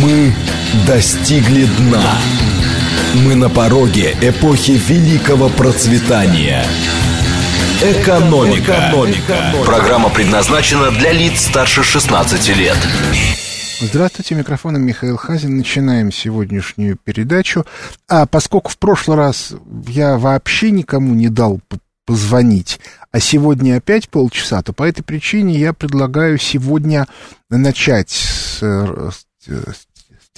Мы 0.00 0.32
достигли 0.86 1.64
дна. 1.64 2.18
Мы 3.24 3.34
на 3.34 3.48
пороге 3.48 4.16
эпохи 4.20 4.72
великого 4.72 5.48
процветания. 5.48 6.64
Экономика. 7.82 8.90
Экономика. 8.90 9.54
Программа 9.64 10.10
предназначена 10.10 10.92
для 10.92 11.12
лиц 11.12 11.46
старше 11.46 11.82
16 11.82 12.56
лет. 12.56 12.76
Здравствуйте, 13.80 14.36
микрофоном 14.36 14.82
Михаил 14.82 15.16
Хазин. 15.16 15.56
Начинаем 15.56 16.12
сегодняшнюю 16.12 16.96
передачу. 16.96 17.64
А 18.08 18.26
поскольку 18.26 18.70
в 18.70 18.78
прошлый 18.78 19.16
раз 19.16 19.52
я 19.88 20.16
вообще 20.16 20.70
никому 20.70 21.14
не 21.14 21.28
дал 21.28 21.60
позвонить, 22.06 22.78
а 23.10 23.18
сегодня 23.18 23.78
опять 23.78 24.08
полчаса, 24.08 24.62
то 24.62 24.72
по 24.72 24.84
этой 24.84 25.02
причине 25.02 25.58
я 25.58 25.72
предлагаю 25.72 26.38
сегодня 26.38 27.08
начать 27.50 28.10
с, 28.10 28.60
с, 28.60 29.26
с 29.44 29.87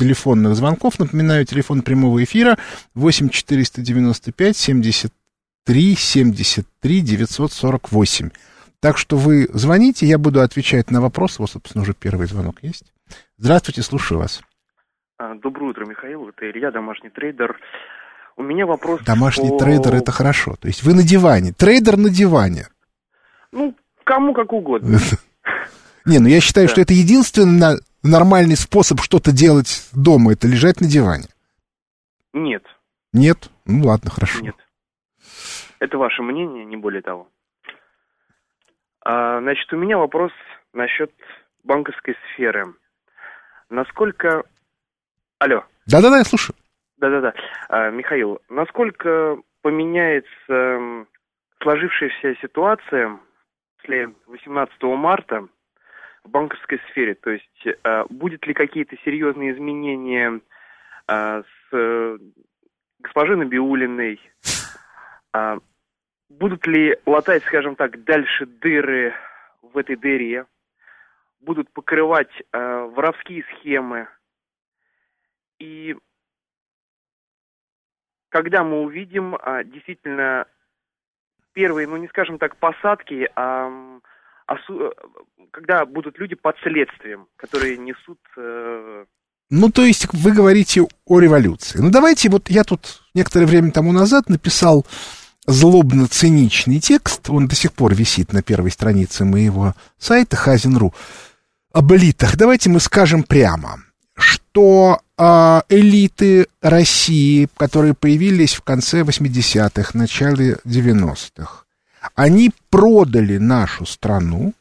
телефонных 0.01 0.55
звонков. 0.55 0.99
Напоминаю, 0.99 1.45
телефон 1.45 1.83
прямого 1.83 2.23
эфира 2.25 2.57
8 2.95 3.29
495 3.29 4.57
73 4.57 5.95
73 5.95 7.01
948. 7.01 8.31
Так 8.81 8.97
что 8.97 9.17
вы 9.17 9.47
звоните, 9.53 10.07
я 10.07 10.19
буду 10.19 10.41
отвечать 10.41 10.91
на 10.91 11.01
вопросы. 11.01 11.37
Вот, 11.43 11.51
собственно, 11.51 11.83
уже 11.83 11.93
первый 11.93 12.27
звонок 12.27 12.57
есть. 12.63 12.93
Здравствуйте, 13.37 13.83
слушаю 13.83 14.19
вас. 14.19 14.41
А, 15.19 15.35
доброе 15.35 15.71
утро, 15.71 15.85
Михаил. 15.87 16.29
Это 16.29 16.51
Илья, 16.51 16.71
домашний 16.71 17.11
трейдер. 17.11 17.57
У 18.37 18.43
меня 18.43 18.65
вопрос 18.65 19.03
Домашний 19.05 19.51
по... 19.51 19.59
трейдер— 19.59 19.95
это 19.97 20.13
хорошо. 20.13 20.57
То 20.59 20.69
есть 20.69 20.83
вы 20.83 20.95
на 20.95 21.03
диване. 21.03 21.53
Трейдер 21.53 21.99
на 21.99 22.09
диване. 22.09 22.69
Ну, 23.53 23.75
кому 24.05 24.33
как 24.33 24.53
угодно. 24.55 24.99
Не, 26.07 26.21
ну 26.21 26.29
я 26.29 26.41
считаю, 26.41 26.69
что 26.69 26.81
это 26.81 26.95
единственный 26.95 27.81
нормальный 28.03 28.57
способ 28.57 29.01
что-то 29.01 29.33
делать 29.33 29.89
дома. 29.93 30.33
Это 30.33 30.47
лежать 30.47 30.81
на 30.81 30.89
диване. 30.89 31.29
Нет. 32.33 32.65
Нет? 33.13 33.51
Ну 33.65 33.87
ладно, 33.87 34.11
хорошо. 34.11 34.41
Нет. 34.41 34.57
Это 35.79 35.99
ваше 35.99 36.23
мнение, 36.23 36.65
не 36.65 36.77
более 36.77 37.03
того. 37.03 37.29
А, 39.03 39.41
значит, 39.41 39.73
у 39.73 39.77
меня 39.77 39.99
вопрос 39.99 40.33
насчет 40.73 41.11
банковской 41.65 42.17
сферы. 42.33 42.75
Насколько... 43.71 44.45
Алло. 45.39 45.65
Да-да-да, 45.87 46.19
я 46.19 46.25
слушаю. 46.25 46.55
Да-да-да. 46.99 47.33
А, 47.69 47.91
Михаил, 47.91 48.41
насколько 48.49 49.39
поменяется 49.63 51.07
сложившаяся 51.63 52.39
ситуация 52.41 53.19
после 53.79 54.13
18 54.27 54.83
марта 54.83 55.49
в 56.25 56.31
банковской 56.31 56.81
сфере? 56.91 57.15
То 57.15 57.31
есть 57.31 57.67
а, 57.83 58.05
будет 58.09 58.47
ли 58.47 58.55
какие-то 58.55 58.97
серьезные 59.05 59.53
изменения 59.53 60.41
а, 61.07 61.43
с 61.43 61.73
э, 61.73 62.19
госпожой 62.99 63.37
Набиулиной? 63.37 64.21
А, 65.33 65.59
будут 66.29 66.67
ли 66.67 66.97
латать, 67.07 67.45
скажем 67.45 67.77
так, 67.77 68.03
дальше 68.05 68.47
дыры 68.47 69.15
в 69.63 69.79
этой 69.79 69.97
дыре? 69.97 70.47
Будут 71.41 71.73
покрывать 71.73 72.31
э, 72.53 72.91
воровские 72.95 73.45
схемы? 73.45 74.09
И 75.59 75.97
когда 78.31 78.65
мы 78.65 78.83
увидим 78.83 79.37
а, 79.37 79.63
действительно 79.65 80.47
первые, 81.53 81.87
ну 81.87 81.97
не 81.97 82.09
скажем 82.09 82.39
так, 82.39 82.57
посадки, 82.57 83.31
а, 83.37 84.01
а 84.51 84.57
су, 84.67 84.93
когда 85.53 85.87
будут 85.87 86.19
люди 86.19 86.35
под 86.35 86.57
следствием, 86.65 87.29
которые 87.37 87.79
несут... 87.79 88.19
Э... 88.37 89.05
Ну, 89.49 89.71
то 89.71 89.85
есть 89.85 90.09
вы 90.13 90.33
говорите 90.33 90.83
о 91.07 91.21
революции. 91.21 91.79
Ну, 91.79 91.91
давайте, 91.91 92.29
вот 92.29 92.51
я 92.51 92.65
тут 92.65 93.03
некоторое 93.15 93.47
время 93.47 93.71
тому 93.71 93.93
назад 93.93 94.29
написал 94.29 94.85
злобно-циничный 95.47 96.81
текст, 96.81 97.31
он 97.31 97.47
до 97.47 97.55
сих 97.55 97.73
пор 97.73 97.95
висит 97.95 98.33
на 98.33 98.43
первой 98.43 98.73
странице 98.73 99.25
моего 99.25 99.75
сайта 99.99 100.35
Хазин.ру, 100.35 100.93
об 101.73 101.93
элитах. 101.93 102.37
Давайте 102.37 102.71
мы 102.71 102.81
скажем 102.81 103.23
прямо, 103.23 103.79
что 104.17 104.99
э, 105.17 105.61
элиты 105.69 106.49
России, 106.61 107.49
которые 107.57 107.95
появились 107.95 108.55
в 108.55 108.63
конце 108.63 109.03
80-х, 109.03 109.97
начале 109.97 110.59
90-х, 110.65 111.65
они 112.15 112.53
продали 112.71 113.37
нашу 113.39 113.87
страну, 113.87 114.55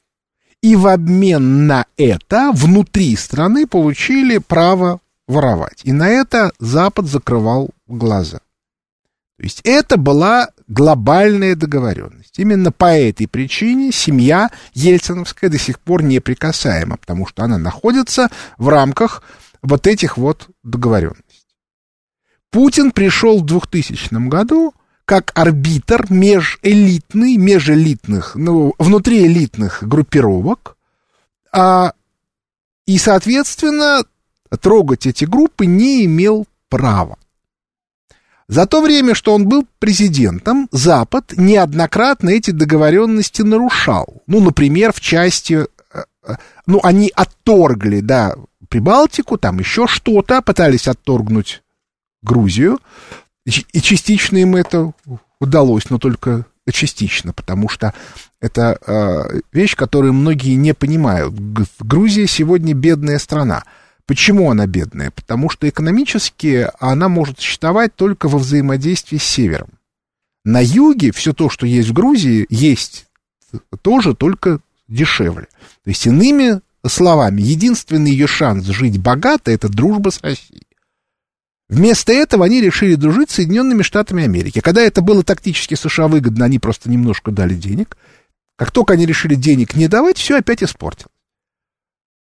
и 0.61 0.75
в 0.75 0.87
обмен 0.87 1.67
на 1.67 1.85
это 1.97 2.51
внутри 2.53 3.15
страны 3.15 3.65
получили 3.65 4.39
право 4.39 4.99
воровать. 5.27 5.81
И 5.83 5.91
на 5.93 6.09
это 6.09 6.51
Запад 6.59 7.05
закрывал 7.05 7.69
глаза. 7.87 8.39
То 9.37 9.43
есть 9.43 9.61
это 9.63 9.95
была 9.95 10.49
глобальная 10.67 11.55
договоренность. 11.55 12.37
Именно 12.37 12.73
по 12.73 12.93
этой 12.93 13.25
причине 13.25 13.93
семья 13.93 14.51
Ельциновская 14.73 15.49
до 15.49 15.57
сих 15.57 15.79
пор 15.79 16.03
неприкасаема, 16.03 16.97
потому 16.97 17.25
что 17.25 17.43
она 17.43 17.57
находится 17.57 18.29
в 18.57 18.67
рамках 18.67 19.23
вот 19.61 19.87
этих 19.87 20.17
вот 20.17 20.49
договоренностей. 20.63 21.23
Путин 22.51 22.91
пришел 22.91 23.39
в 23.39 23.45
2000 23.45 24.27
году 24.27 24.73
как 25.09 25.31
арбитр 25.33 26.05
межэлитный, 26.11 27.35
межэлитных, 27.37 28.35
ну, 28.35 28.75
внутриэлитных 28.77 29.81
группировок, 29.81 30.77
а, 31.51 31.93
и, 32.85 32.99
соответственно, 32.99 34.03
трогать 34.61 35.07
эти 35.07 35.25
группы 35.25 35.65
не 35.65 36.05
имел 36.05 36.45
права. 36.69 37.17
За 38.47 38.67
то 38.67 38.81
время, 38.81 39.15
что 39.15 39.33
он 39.33 39.47
был 39.47 39.65
президентом, 39.79 40.69
Запад 40.71 41.33
неоднократно 41.35 42.29
эти 42.29 42.51
договоренности 42.51 43.41
нарушал. 43.41 44.21
Ну, 44.27 44.39
например, 44.41 44.93
в 44.93 44.99
части... 45.01 45.65
Э, 45.91 46.03
э, 46.27 46.35
ну, 46.67 46.81
они 46.83 47.11
отторгли, 47.15 48.01
да, 48.01 48.35
Прибалтику, 48.67 49.39
там 49.39 49.57
еще 49.57 49.87
что-то, 49.87 50.43
пытались 50.43 50.87
отторгнуть 50.87 51.63
Грузию, 52.21 52.77
и 53.45 53.81
частично 53.81 54.37
им 54.37 54.55
это 54.55 54.93
удалось, 55.39 55.89
но 55.89 55.97
только 55.97 56.45
частично, 56.71 57.33
потому 57.33 57.67
что 57.67 57.93
это 58.41 58.77
э, 58.85 59.39
вещь, 59.51 59.75
которую 59.75 60.13
многие 60.13 60.55
не 60.55 60.73
понимают. 60.73 61.33
Грузия 61.79 62.27
сегодня 62.27 62.73
бедная 62.73 63.17
страна. 63.19 63.63
Почему 64.05 64.49
она 64.51 64.65
бедная? 64.65 65.11
Потому 65.11 65.49
что 65.49 65.67
экономически 65.67 66.67
она 66.79 67.09
может 67.09 67.39
существовать 67.39 67.95
только 67.95 68.27
во 68.27 68.39
взаимодействии 68.39 69.17
с 69.17 69.23
севером. 69.23 69.69
На 70.45 70.63
юге 70.63 71.11
все 71.11 71.33
то, 71.33 71.49
что 71.49 71.65
есть 71.65 71.89
в 71.89 71.93
Грузии, 71.93 72.45
есть 72.49 73.07
тоже, 73.81 74.15
только 74.15 74.59
дешевле. 74.87 75.47
То 75.83 75.89
есть, 75.89 76.07
иными 76.07 76.61
словами, 76.87 77.41
единственный 77.41 78.11
ее 78.11 78.27
шанс 78.27 78.65
жить 78.65 78.99
богато– 78.99 79.51
это 79.51 79.69
дружба 79.69 80.09
с 80.09 80.21
Россией. 80.21 80.63
Вместо 81.69 82.11
этого 82.11 82.45
они 82.45 82.61
решили 82.61 82.95
дружить 82.95 83.29
с 83.29 83.35
Соединенными 83.35 83.83
Штатами 83.83 84.23
Америки. 84.23 84.59
Когда 84.59 84.81
это 84.81 85.01
было 85.01 85.23
тактически 85.23 85.75
США 85.75 86.07
выгодно, 86.07 86.45
они 86.45 86.57
просто 86.57 86.89
немножко 86.89 87.29
дали 87.29 87.53
денег. 87.53 87.95
Как 88.55 88.71
только 88.71 88.93
они 88.93 89.05
решили 89.05 89.35
денег 89.35 89.75
не 89.75 89.87
давать, 89.87 90.17
все 90.17 90.37
опять 90.37 90.63
испортилось. 90.63 91.13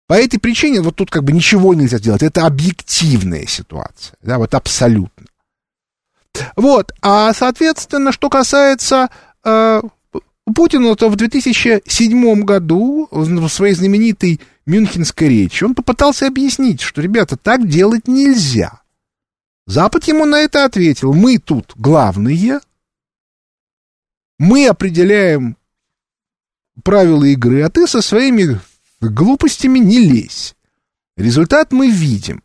По 0.07 0.13
этой 0.13 0.39
причине 0.39 0.81
вот 0.81 0.95
тут 0.95 1.11
как 1.11 1.23
бы 1.23 1.33
ничего 1.33 1.73
нельзя 1.73 1.97
сделать. 1.97 2.23
Это 2.23 2.45
объективная 2.45 3.45
ситуация. 3.45 4.15
Да, 4.21 4.37
вот 4.37 4.53
абсолютно. 4.53 5.25
Вот. 6.55 6.93
А, 7.01 7.33
соответственно, 7.33 8.11
что 8.11 8.29
касается 8.29 9.09
э, 9.43 9.81
Путина, 10.53 10.95
то 10.95 11.09
в 11.09 11.15
2007 11.15 12.41
году 12.43 13.09
в 13.11 13.49
своей 13.49 13.73
знаменитой 13.73 14.39
Мюнхенской 14.65 15.27
речи 15.27 15.63
он 15.63 15.75
попытался 15.75 16.27
объяснить, 16.27 16.81
что, 16.81 17.01
ребята, 17.01 17.35
так 17.35 17.67
делать 17.67 18.07
нельзя. 18.07 18.81
Запад 19.67 20.03
ему 20.05 20.25
на 20.25 20.41
это 20.41 20.65
ответил, 20.65 21.13
мы 21.13 21.39
тут 21.39 21.73
главные, 21.75 22.59
мы 24.37 24.67
определяем 24.67 25.57
правила 26.83 27.23
игры, 27.23 27.61
а 27.63 27.69
ты 27.69 27.87
со 27.87 28.01
своими 28.01 28.59
глупостями 29.01 29.79
не 29.79 29.99
лезь. 29.99 30.55
Результат 31.17 31.71
мы 31.71 31.89
видим. 31.89 32.43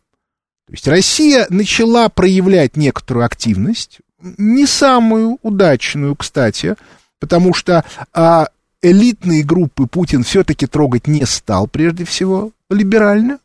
То 0.67 0.73
есть 0.73 0.87
Россия 0.87 1.47
начала 1.49 2.09
проявлять 2.09 2.77
некоторую 2.77 3.25
активность, 3.25 3.99
не 4.19 4.65
самую 4.65 5.37
удачную, 5.41 6.15
кстати, 6.15 6.75
потому 7.19 7.53
что 7.53 7.83
а, 8.13 8.47
элитные 8.81 9.43
группы 9.43 9.85
Путин 9.87 10.23
все-таки 10.23 10.67
трогать 10.67 11.07
не 11.07 11.25
стал, 11.25 11.67
прежде 11.67 12.05
всего, 12.05 12.51
либерально. 12.69 13.39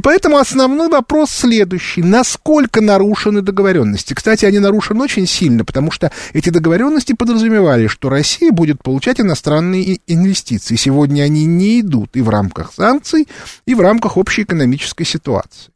И 0.00 0.02
поэтому 0.02 0.38
основной 0.38 0.88
вопрос 0.88 1.30
следующий. 1.30 2.02
Насколько 2.02 2.80
нарушены 2.80 3.42
договоренности? 3.42 4.14
Кстати, 4.14 4.46
они 4.46 4.58
нарушены 4.58 5.04
очень 5.04 5.26
сильно, 5.26 5.62
потому 5.62 5.90
что 5.90 6.10
эти 6.32 6.48
договоренности 6.48 7.12
подразумевали, 7.12 7.86
что 7.86 8.08
Россия 8.08 8.50
будет 8.50 8.82
получать 8.82 9.20
иностранные 9.20 10.00
инвестиции. 10.06 10.76
Сегодня 10.76 11.24
они 11.24 11.44
не 11.44 11.82
идут 11.82 12.16
и 12.16 12.22
в 12.22 12.30
рамках 12.30 12.72
санкций, 12.72 13.28
и 13.66 13.74
в 13.74 13.82
рамках 13.82 14.16
общей 14.16 14.44
экономической 14.44 15.04
ситуации. 15.04 15.70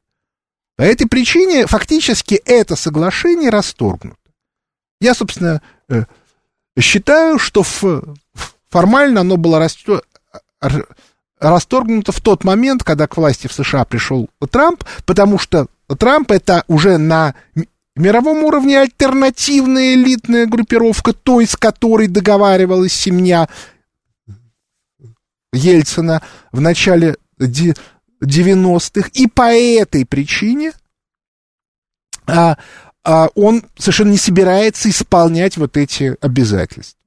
По 0.77 0.83
этой 0.85 1.07
причине 1.07 1.67
фактически 1.67 2.41
это 2.47 2.77
соглашение 2.77 3.51
расторгнуто. 3.51 4.17
Я, 5.03 5.13
собственно, 5.13 5.61
э, 5.91 6.05
считаю, 6.81 7.39
что 7.39 7.63
формально 8.71 9.21
оно 9.21 9.37
было 9.37 9.59
расторгнуто 9.59 10.07
в 12.13 12.21
тот 12.21 12.45
момент, 12.45 12.83
когда 12.83 13.07
к 13.07 13.17
власти 13.17 13.47
в 13.47 13.53
США 13.53 13.85
пришел 13.85 14.29
Трамп, 14.51 14.85
потому 15.05 15.39
что 15.39 15.67
Трамп 15.99 16.31
это 16.31 16.65
уже 16.69 16.97
на 16.97 17.35
мировом 17.97 18.45
уровне 18.45 18.81
альтернативная 18.81 19.95
элитная 19.95 20.47
группировка, 20.47 21.13
той, 21.13 21.47
с 21.47 21.57
которой 21.57 22.09
договаривалась 22.09 22.93
семья 22.93 23.49
Ельцина 25.53 26.23
в 26.51 26.61
начале 26.61 27.17
90-х. 27.39 29.11
И 29.13 29.27
по 29.27 29.53
этой 29.53 30.05
причине 30.07 30.73
а, 32.27 32.57
а, 33.05 33.29
он 33.35 33.65
совершенно 33.77 34.11
не 34.11 34.19
собирается 34.19 34.89
исполнять 34.89 35.57
вот 35.57 35.77
эти 35.77 36.17
обязательства. 36.21 36.99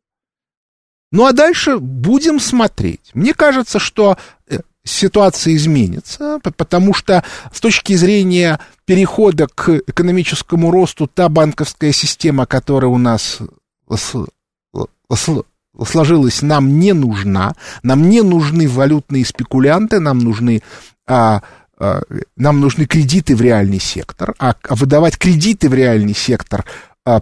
Ну 1.11 1.25
а 1.25 1.33
дальше 1.33 1.77
будем 1.77 2.39
смотреть. 2.39 3.11
Мне 3.13 3.33
кажется, 3.33 3.79
что 3.79 4.17
э, 4.49 4.59
ситуация 4.83 5.55
изменится, 5.55 6.39
потому 6.43 6.93
что 6.93 7.23
с 7.53 7.59
точки 7.59 7.93
зрения 7.93 8.59
перехода 8.85 9.47
к 9.47 9.69
экономическому 9.87 10.71
росту 10.71 11.07
та 11.07 11.29
банковская 11.29 11.91
система, 11.91 12.45
которая 12.45 12.89
у 12.89 12.97
нас 12.97 13.39
сложилась, 15.85 16.41
нам 16.41 16.79
не 16.79 16.93
нужна. 16.93 17.55
Нам 17.83 18.09
не 18.09 18.21
нужны 18.21 18.67
валютные 18.67 19.25
спекулянты, 19.25 19.99
нам 19.99 20.19
нужны 20.19 20.61
а, 21.07 21.41
а, 21.79 22.01
нам 22.35 22.59
нужны 22.59 22.85
кредиты 22.85 23.35
в 23.35 23.41
реальный 23.41 23.79
сектор, 23.79 24.33
а, 24.39 24.55
а 24.67 24.75
выдавать 24.75 25.17
кредиты 25.17 25.69
в 25.69 25.73
реальный 25.73 26.15
сектор 26.15 26.65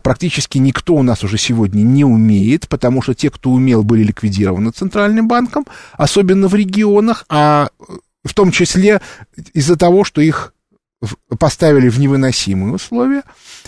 практически 0.02 0.58
никто 0.58 0.96
у 0.96 1.04
нас 1.04 1.24
уже 1.24 1.38
сегодня 1.38 1.82
не 1.82 2.04
умеет, 2.04 2.68
потому 2.68 3.02
что 3.02 3.14
те, 3.14 3.30
кто 3.30 3.52
умел, 3.52 3.84
были 3.84 4.04
ликвидированы 4.04 4.72
Центральным 4.72 5.28
банком, 5.28 5.66
особенно 5.94 6.48
в 6.48 6.56
регионах, 6.56 7.26
а 7.30 7.70
в 8.24 8.34
том 8.34 8.52
числе 8.52 9.02
из-за 9.54 9.76
того, 9.76 10.04
что 10.04 10.22
их 10.22 10.54
поставили 11.38 11.90
в 11.90 12.00
невыносимые 12.00 12.74
условия, 12.74 13.24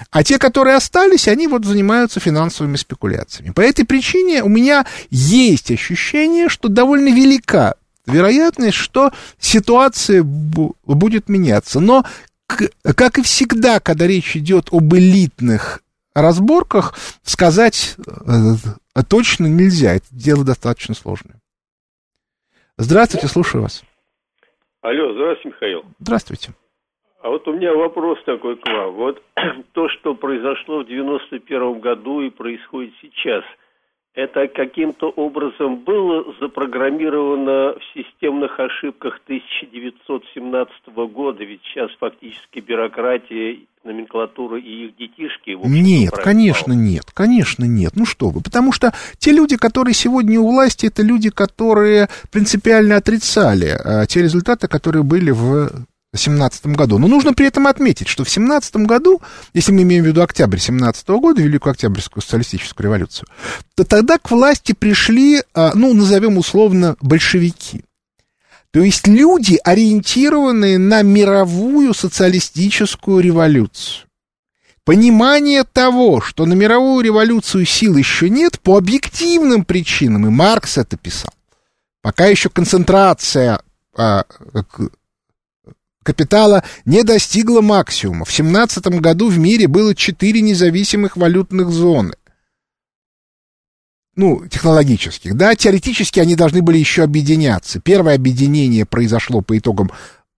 а 0.10 0.24
те, 0.24 0.40
которые 0.40 0.76
остались, 0.76 1.28
они 1.28 1.48
вот 1.48 1.66
занимаются 1.66 2.20
финансовыми 2.20 2.78
спекуляциями. 2.78 3.52
По 3.52 3.62
этой 3.62 3.86
причине 3.86 4.44
у 4.44 4.50
меня 4.50 4.86
есть 5.12 5.70
ощущение, 5.70 6.50
что 6.50 6.68
довольно 6.68 7.14
велика 7.14 7.76
вероятность, 8.08 8.78
что 8.78 9.12
ситуация 9.40 10.24
будет 10.24 11.30
меняться. 11.30 11.80
Но, 11.80 12.06
как 12.48 13.20
и 13.20 13.22
всегда, 13.22 13.80
когда 13.80 14.08
речь 14.08 14.36
идет 14.36 14.70
об 14.72 14.96
элитных 14.96 15.82
разборках, 16.22 16.94
сказать 17.24 17.96
э, 17.98 19.02
точно 19.10 19.48
нельзя. 19.48 19.96
Это 19.96 20.06
дело 20.12 20.46
достаточно 20.46 20.96
сложное. 20.96 21.40
Здравствуйте, 22.78 23.28
слушаю 23.28 23.64
вас. 23.64 23.84
Алло, 24.82 25.14
здравствуйте, 25.14 25.50
Михаил. 25.50 25.86
Здравствуйте. 26.00 26.52
А 27.22 27.30
вот 27.30 27.48
у 27.48 27.54
меня 27.54 27.74
вопрос 27.74 28.20
такой 28.26 28.58
к 28.58 28.66
вам. 28.68 28.94
Вот 28.94 29.22
то, 29.74 29.90
что 29.90 30.14
произошло 30.16 30.84
в 30.84 30.88
91 30.88 31.80
году 31.80 32.22
и 32.22 32.30
происходит 32.30 32.94
сейчас– 33.02 33.44
это 34.18 34.48
каким-то 34.48 35.10
образом 35.10 35.78
было 35.78 36.26
запрограммировано 36.42 37.76
в 37.76 37.82
системных 37.94 38.60
ошибках 38.60 39.20
1917 39.26 40.74
года, 41.14 41.44
ведь 41.44 41.62
сейчас 41.64 41.92
фактически 42.00 42.60
бюрократия, 42.60 43.60
номенклатура 43.84 44.60
и 44.60 44.88
их 44.88 44.98
детишки... 44.98 45.56
Нет, 45.64 46.14
конечно 46.16 46.74
нет, 46.74 47.04
конечно 47.14 47.64
нет. 47.66 47.92
Ну 47.96 48.06
что 48.08 48.30
вы, 48.30 48.42
потому 48.42 48.72
что 48.72 48.92
те 49.20 49.32
люди, 49.32 49.56
которые 49.56 49.94
сегодня 49.94 50.40
у 50.40 50.48
власти, 50.48 50.88
это 50.88 51.04
люди, 51.04 51.30
которые 51.30 52.10
принципиально 52.32 52.96
отрицали 52.96 53.78
а, 53.78 54.08
те 54.08 54.24
результаты, 54.24 54.68
которые 54.68 55.04
были 55.04 55.30
в 55.30 55.70
2017 56.14 56.68
году. 56.68 56.98
Но 56.98 57.08
нужно 57.08 57.34
при 57.34 57.48
этом 57.48 57.68
отметить, 57.68 58.08
что 58.08 58.24
в 58.24 58.28
2017 58.28 58.76
году, 58.88 59.22
если 59.54 59.72
мы 59.72 59.84
имеем 59.84 60.04
в 60.04 60.08
виду 60.08 60.22
октябрь 60.22 60.58
2017 60.58 61.08
года, 61.10 61.42
Великую 61.42 61.72
Октябрьскую 61.72 62.24
социалистическую 62.24 62.86
революцию, 62.86 63.28
то 63.76 63.84
тогда 63.84 64.18
к 64.18 64.32
власти 64.32 64.74
пришли, 64.74 65.44
а, 65.54 65.72
ну, 65.76 65.94
назовем 65.94 66.38
условно, 66.38 66.96
большевики. 67.02 67.84
То 68.72 68.82
есть 68.82 69.08
люди, 69.08 69.60
ориентированные 69.64 70.78
на 70.78 71.02
мировую 71.02 71.94
социалистическую 71.94 73.22
революцию. 73.22 74.08
Понимание 74.84 75.66
того, 75.66 76.22
что 76.22 76.46
на 76.46 76.54
мировую 76.54 77.04
революцию 77.04 77.66
сил 77.66 77.98
еще 77.98 78.30
нет, 78.30 78.60
по 78.62 78.78
объективным 78.78 79.66
причинам, 79.66 80.26
и 80.28 80.30
Маркс 80.30 80.78
это 80.78 80.96
писал, 80.96 81.34
пока 82.02 82.28
еще 82.28 82.50
концентрация 82.50 83.60
а, 83.98 84.24
капитала 86.08 86.64
не 86.86 87.04
достигла 87.04 87.60
максимума. 87.60 88.24
В 88.24 88.30
2017 88.30 88.88
году 89.02 89.28
в 89.28 89.38
мире 89.38 89.68
было 89.68 89.94
четыре 89.94 90.40
независимых 90.40 91.18
валютных 91.18 91.70
зоны. 91.70 92.14
Ну, 94.16 94.48
технологических, 94.48 95.36
да, 95.36 95.54
теоретически 95.54 96.22
они 96.22 96.36
должны 96.36 96.62
были 96.62 96.78
еще 96.78 97.04
объединяться. 97.04 97.82
Первое 97.82 98.16
объединение 98.16 98.86
произошло 98.86 99.42
по 99.42 99.58
итогам 99.58 99.92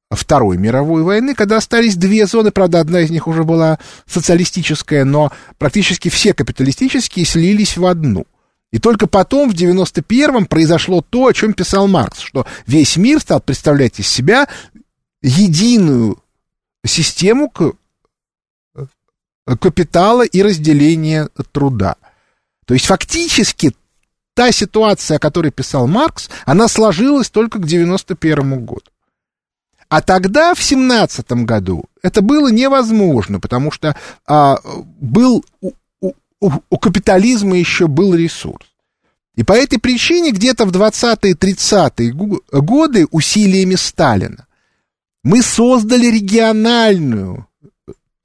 Второй 0.10 0.58
мировой 0.58 1.04
войны, 1.04 1.36
когда 1.36 1.58
остались 1.58 1.96
две 1.96 2.26
зоны, 2.26 2.50
правда, 2.50 2.80
одна 2.80 3.02
из 3.02 3.12
них 3.12 3.28
уже 3.28 3.44
была 3.44 3.78
социалистическая, 4.08 5.06
но 5.06 5.32
практически 5.60 6.10
все 6.10 6.34
капиталистические 6.34 7.26
слились 7.26 7.78
в 7.78 7.86
одну. 7.86 8.26
И 8.72 8.80
только 8.80 9.06
потом, 9.06 9.52
в 9.52 9.54
91-м, 9.54 10.48
произошло 10.48 11.06
то, 11.08 11.28
о 11.28 11.34
чем 11.34 11.54
писал 11.54 11.88
Маркс, 11.88 12.22
что 12.22 12.48
весь 12.66 12.98
мир 12.98 13.20
стал 13.20 13.40
представлять 13.40 14.00
из 14.00 14.08
себя 14.08 14.48
единую 15.22 16.22
систему 16.86 17.52
капитала 19.60 20.24
и 20.24 20.42
разделения 20.42 21.30
труда. 21.52 21.96
То 22.66 22.74
есть 22.74 22.86
фактически 22.86 23.76
та 24.36 24.52
ситуация, 24.52 25.18
о 25.18 25.20
которой 25.20 25.52
писал 25.52 25.88
Маркс, 25.88 26.30
она 26.46 26.68
сложилась 26.68 27.30
только 27.30 27.60
к 27.60 27.66
91 27.66 28.66
году. 28.66 28.84
А 29.90 30.02
тогда, 30.02 30.54
в 30.54 30.62
17 30.62 31.32
году, 31.46 31.86
это 32.04 32.22
было 32.22 32.50
невозможно, 32.50 33.40
потому 33.40 33.72
что 33.72 33.96
а, 34.28 34.60
был 35.02 35.44
у, 35.62 35.72
у, 36.00 36.14
у 36.70 36.78
капитализма 36.78 37.58
еще 37.58 37.88
был 37.88 38.14
ресурс. 38.14 38.68
И 39.36 39.44
по 39.44 39.54
этой 39.54 39.80
причине 39.80 40.32
где-то 40.32 40.66
в 40.66 40.72
20-е 40.72 41.34
30-е 41.34 42.14
годы 42.62 43.08
усилиями 43.10 43.76
Сталина 43.76 44.46
мы 45.24 45.42
создали 45.42 46.08
региональную 46.08 47.48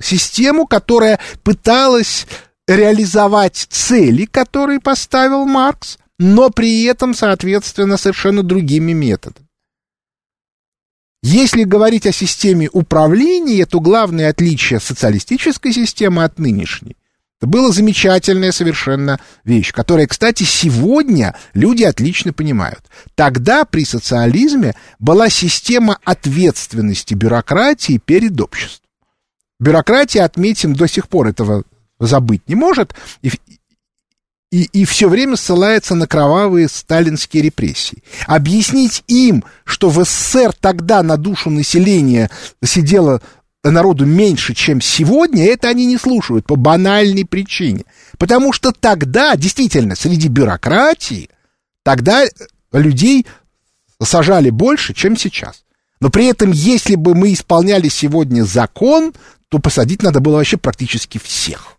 систему, 0.00 0.66
которая 0.66 1.18
пыталась 1.42 2.26
реализовать 2.66 3.66
цели, 3.70 4.24
которые 4.24 4.80
поставил 4.80 5.44
Маркс, 5.44 5.98
но 6.18 6.50
при 6.50 6.84
этом, 6.84 7.14
соответственно, 7.14 7.96
совершенно 7.96 8.42
другими 8.42 8.92
методами. 8.92 9.46
Если 11.22 11.64
говорить 11.64 12.06
о 12.06 12.12
системе 12.12 12.68
управления, 12.70 13.64
то 13.64 13.80
главное 13.80 14.28
отличие 14.28 14.78
социалистической 14.78 15.72
системы 15.72 16.22
от 16.22 16.38
нынешней 16.38 16.96
была 17.46 17.70
замечательная 17.72 18.52
совершенно 18.52 19.20
вещь, 19.44 19.72
которая, 19.72 20.06
кстати, 20.06 20.44
сегодня 20.44 21.34
люди 21.52 21.82
отлично 21.82 22.32
понимают. 22.32 22.80
Тогда 23.14 23.64
при 23.64 23.84
социализме 23.84 24.74
была 24.98 25.28
система 25.28 25.98
ответственности 26.04 27.14
бюрократии 27.14 27.98
перед 27.98 28.40
обществом. 28.40 28.88
Бюрократия, 29.60 30.22
отметим, 30.22 30.74
до 30.74 30.86
сих 30.88 31.08
пор 31.08 31.28
этого 31.28 31.64
забыть 31.98 32.42
не 32.48 32.54
может, 32.54 32.94
и, 33.22 33.30
и, 34.50 34.64
и 34.64 34.84
все 34.84 35.08
время 35.08 35.36
ссылается 35.36 35.94
на 35.94 36.06
кровавые 36.06 36.68
сталинские 36.68 37.42
репрессии. 37.42 38.02
Объяснить 38.26 39.02
им, 39.06 39.44
что 39.64 39.90
в 39.90 40.04
СССР 40.04 40.52
тогда 40.60 41.02
на 41.02 41.16
душу 41.16 41.50
населения 41.50 42.30
сидело 42.62 43.20
народу 43.70 44.04
меньше, 44.06 44.54
чем 44.54 44.80
сегодня, 44.80 45.46
это 45.46 45.68
они 45.68 45.86
не 45.86 45.96
слушают 45.96 46.46
по 46.46 46.56
банальной 46.56 47.24
причине. 47.24 47.84
Потому 48.18 48.52
что 48.52 48.72
тогда, 48.72 49.36
действительно, 49.36 49.96
среди 49.96 50.28
бюрократии, 50.28 51.30
тогда 51.82 52.24
людей 52.72 53.26
сажали 54.02 54.50
больше, 54.50 54.92
чем 54.94 55.16
сейчас. 55.16 55.64
Но 56.00 56.10
при 56.10 56.26
этом, 56.26 56.50
если 56.50 56.96
бы 56.96 57.14
мы 57.14 57.32
исполняли 57.32 57.88
сегодня 57.88 58.44
закон, 58.44 59.14
то 59.48 59.58
посадить 59.58 60.02
надо 60.02 60.20
было 60.20 60.36
вообще 60.36 60.56
практически 60.56 61.18
всех. 61.18 61.78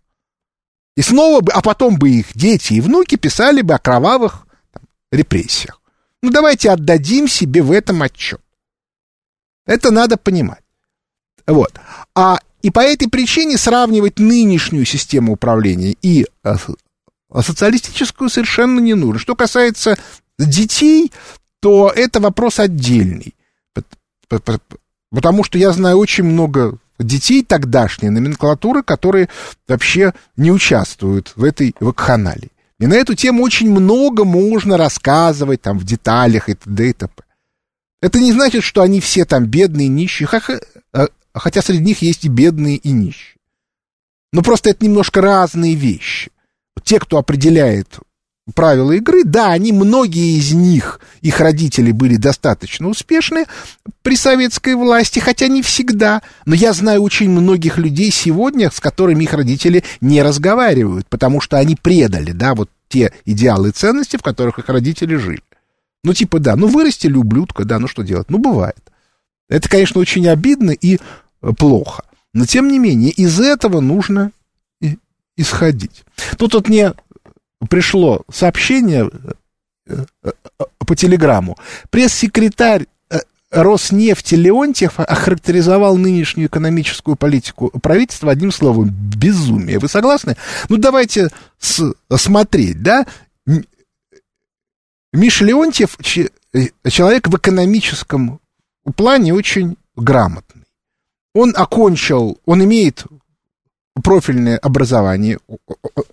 И 0.96 1.02
снова 1.02 1.42
бы, 1.42 1.52
а 1.52 1.62
потом 1.62 1.98
бы 1.98 2.10
их 2.10 2.28
дети 2.34 2.74
и 2.74 2.82
внуки 2.82 3.16
писали 3.16 3.62
бы 3.62 3.76
о 3.76 3.80
кровавых 3.80 4.48
там, 4.72 4.84
репрессиях. 5.12 5.82
Ну, 6.24 6.32
давайте 6.32 6.72
отдадим 6.72 7.28
себе 7.28 7.62
в 7.62 7.72
этом 7.72 8.02
отчет. 8.02 8.42
Это 9.68 9.92
надо 9.92 10.18
понимать. 10.18 10.65
Вот. 11.48 11.74
А, 12.16 12.40
и 12.62 12.72
по 12.72 12.80
этой 12.80 13.08
причине 13.08 13.58
сравнивать 13.58 14.20
нынешнюю 14.20 14.86
систему 14.86 15.34
управления 15.34 15.96
и 16.02 16.26
а, 16.44 16.58
социалистическую 17.42 18.30
совершенно 18.30 18.80
не 18.80 18.94
нужно. 18.94 19.20
Что 19.20 19.36
касается 19.36 19.98
детей, 20.40 21.12
то 21.60 21.92
это 21.96 22.20
вопрос 22.20 22.60
отдельный. 22.60 23.36
Потому 25.12 25.44
что 25.44 25.58
я 25.58 25.72
знаю 25.72 25.98
очень 25.98 26.24
много 26.24 26.78
детей 27.00 27.44
тогдашней 27.44 28.10
номенклатуры, 28.10 28.84
которые 28.84 29.30
вообще 29.68 30.14
не 30.38 30.52
участвуют 30.52 31.34
в 31.36 31.44
этой 31.44 31.76
вакханалии. 31.80 32.52
И 32.80 32.88
на 32.88 32.96
эту 32.96 33.16
тему 33.16 33.44
очень 33.44 33.70
много 33.70 34.26
можно 34.26 34.78
рассказывать 34.78 35.62
там 35.62 35.80
в 35.80 35.84
деталях 35.86 36.50
и 36.50 36.56
т.д. 36.56 36.90
и 36.90 36.94
т.п. 36.94 37.24
Это 38.02 38.20
не 38.20 38.34
значит, 38.34 38.64
что 38.64 38.82
они 38.82 39.00
все 39.00 39.26
там 39.26 39.46
бедные, 39.46 39.88
нищие, 39.88 40.28
э, 41.36 41.40
хотя 41.40 41.62
среди 41.62 41.84
них 41.84 42.02
есть 42.02 42.26
и 42.26 42.30
бедные, 42.30 42.78
и 42.78 42.92
нищие. 42.92 43.36
Но 44.34 44.42
просто 44.42 44.70
это 44.70 44.84
немножко 44.84 45.22
разные 45.22 45.76
вещи. 45.76 46.32
Те, 46.84 47.00
кто 47.00 47.18
определяет 47.18 48.00
правила 48.54 48.92
игры, 48.92 49.24
да, 49.24 49.52
они, 49.52 49.72
многие 49.72 50.38
из 50.38 50.54
них, 50.54 51.00
их 51.22 51.40
родители 51.40 51.92
были 51.92 52.16
достаточно 52.18 52.88
успешны 52.88 53.46
при 54.04 54.16
советской 54.16 54.76
власти, 54.76 55.20
хотя 55.20 55.48
не 55.48 55.62
всегда. 55.62 56.22
Но 56.46 56.54
я 56.54 56.74
знаю 56.74 57.02
очень 57.02 57.30
многих 57.30 57.78
людей 57.78 58.12
сегодня, 58.12 58.70
с 58.70 58.80
которыми 58.80 59.24
их 59.24 59.34
родители 59.34 59.84
не 60.02 60.22
разговаривают, 60.22 61.08
потому 61.08 61.42
что 61.42 61.58
они 61.58 61.76
предали, 61.76 62.32
да, 62.34 62.54
вот 62.54 62.70
те 62.88 63.12
идеалы 63.26 63.70
и 63.70 63.72
ценности, 63.72 64.18
в 64.18 64.22
которых 64.22 64.60
их 64.60 64.70
родители 64.70 65.16
жили. 65.16 65.42
Ну, 66.04 66.14
типа, 66.14 66.40
да, 66.40 66.56
ну, 66.56 66.68
вырастили 66.68 67.16
ублюдка, 67.16 67.66
да, 67.66 67.80
ну, 67.80 67.88
что 67.88 68.04
делать? 68.04 68.30
Ну, 68.30 68.38
бывает. 68.38 68.78
Это, 69.50 69.68
конечно, 69.70 70.00
очень 70.00 70.28
обидно 70.28 70.72
и 70.72 71.00
плохо. 71.54 72.04
Но, 72.34 72.46
тем 72.46 72.68
не 72.68 72.80
менее, 72.80 73.12
из 73.12 73.40
этого 73.40 73.80
нужно 73.80 74.32
исходить. 75.38 76.04
Тут 76.38 76.54
вот 76.54 76.70
мне 76.70 76.94
пришло 77.70 78.24
сообщение 78.32 79.10
э, 79.88 80.06
э, 80.24 80.32
по 80.80 80.96
телеграмму. 80.96 81.58
Пресс-секретарь 81.90 82.86
Роснефти 83.56 84.36
Леонтьев 84.36 85.00
охарактеризовал 85.00 85.98
нынешнюю 85.98 86.48
экономическую 86.48 87.16
политику 87.16 87.70
правительства 87.80 88.32
одним 88.32 88.52
словом– 88.52 88.90
безумие. 89.18 89.80
Вы 89.80 89.88
согласны? 89.88 90.36
Ну, 90.68 90.78
давайте 90.78 91.30
смотреть, 91.60 92.82
да? 92.82 93.06
Миша 95.14 95.46
Леонтьев 95.46 95.98
э, 96.54 96.90
человек 96.90 97.30
в 97.30 97.38
экономическом 97.38 98.42
плане 98.96 99.34
очень 99.34 99.78
грамотный. 99.96 100.65
Он 101.36 101.54
окончил, 101.56 102.40
он 102.46 102.64
имеет 102.64 103.04
профильное 104.04 104.58
образование, 104.58 105.38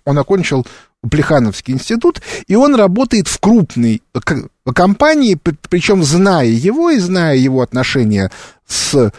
он 0.03 0.19
окончил 0.19 0.67
Плехановский 1.09 1.73
институт, 1.73 2.21
и 2.47 2.55
он 2.55 2.75
работает 2.75 3.29
в 3.29 3.39
крупной 3.39 4.03
компании, 4.75 5.39
причем 5.69 6.03
зная 6.03 6.47
его 6.47 6.89
и 6.89 6.99
зная 6.99 7.37
его 7.37 7.61
отношения 7.61 8.31
с 8.67 9.13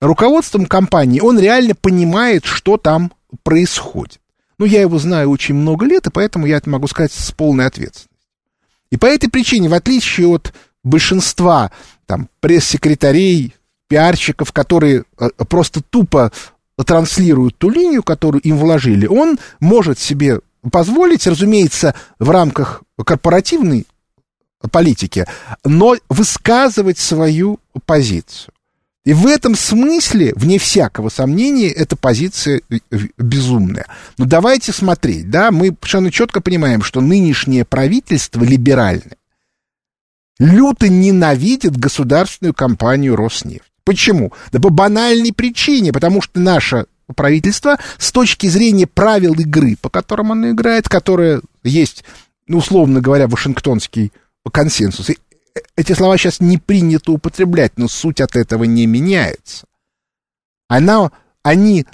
руководством 0.00 0.66
компании, 0.66 1.20
он 1.20 1.38
реально 1.38 1.74
понимает, 1.74 2.44
что 2.44 2.76
там 2.76 3.12
происходит. 3.42 4.20
Ну, 4.58 4.66
я 4.66 4.82
его 4.82 4.98
знаю 4.98 5.30
очень 5.30 5.56
много 5.56 5.84
лет, 5.84 6.06
и 6.06 6.10
поэтому 6.10 6.46
я 6.46 6.58
это 6.58 6.70
могу 6.70 6.86
сказать 6.86 7.12
с 7.12 7.32
полной 7.32 7.66
ответственностью. 7.66 8.08
И 8.90 8.96
по 8.96 9.06
этой 9.06 9.28
причине, 9.28 9.68
в 9.68 9.74
отличие 9.74 10.28
от 10.28 10.54
большинства 10.84 11.72
там, 12.06 12.28
пресс-секретарей, 12.40 13.54
пиарщиков, 13.90 14.52
которые 14.52 15.04
э, 15.18 15.28
просто 15.48 15.82
тупо 15.82 16.30
транслируют 16.86 17.58
ту 17.58 17.68
линию, 17.68 18.02
которую 18.04 18.40
им 18.42 18.56
вложили, 18.56 19.06
он 19.06 19.38
может 19.58 19.98
себе 19.98 20.40
позволить, 20.70 21.26
разумеется, 21.26 21.94
в 22.18 22.30
рамках 22.30 22.82
корпоративной 23.04 23.86
политики, 24.70 25.26
но 25.64 25.96
высказывать 26.08 26.98
свою 26.98 27.58
позицию. 27.84 28.54
И 29.04 29.12
в 29.12 29.26
этом 29.26 29.56
смысле, 29.56 30.34
вне 30.36 30.58
всякого 30.58 31.08
сомнения, 31.08 31.70
эта 31.70 31.96
позиция 31.96 32.60
безумная. 33.18 33.86
Но 34.18 34.24
давайте 34.26 34.72
смотреть, 34.72 35.30
да, 35.30 35.50
мы 35.50 35.74
совершенно 35.80 36.12
четко 36.12 36.40
понимаем, 36.40 36.82
что 36.82 37.00
нынешнее 37.00 37.64
правительство 37.64 38.44
либеральное 38.44 39.16
люто 40.40 40.88
ненавидит 40.88 41.76
государственную 41.76 42.54
компанию 42.54 43.14
«Роснефть». 43.14 43.69
Почему? 43.90 44.32
Да 44.52 44.60
по 44.60 44.70
банальной 44.70 45.32
причине, 45.32 45.92
потому 45.92 46.22
что 46.22 46.38
наше 46.38 46.86
правительство 47.16 47.76
с 47.98 48.12
точки 48.12 48.46
зрения 48.46 48.86
правил 48.86 49.34
игры, 49.34 49.76
по 49.82 49.88
которым 49.90 50.30
оно 50.30 50.50
играет, 50.50 50.88
которое 50.88 51.42
есть, 51.64 52.04
ну, 52.46 52.58
условно 52.58 53.00
говоря, 53.00 53.26
Вашингтонский 53.26 54.12
консенсус, 54.52 55.10
эти 55.74 55.92
слова 55.92 56.16
сейчас 56.16 56.38
не 56.38 56.56
принято 56.56 57.10
употреблять, 57.10 57.72
но 57.78 57.88
суть 57.88 58.20
от 58.20 58.36
этого 58.36 58.62
не 58.62 58.86
меняется. 58.86 59.66
Она, 60.68 61.10
они 61.42 61.84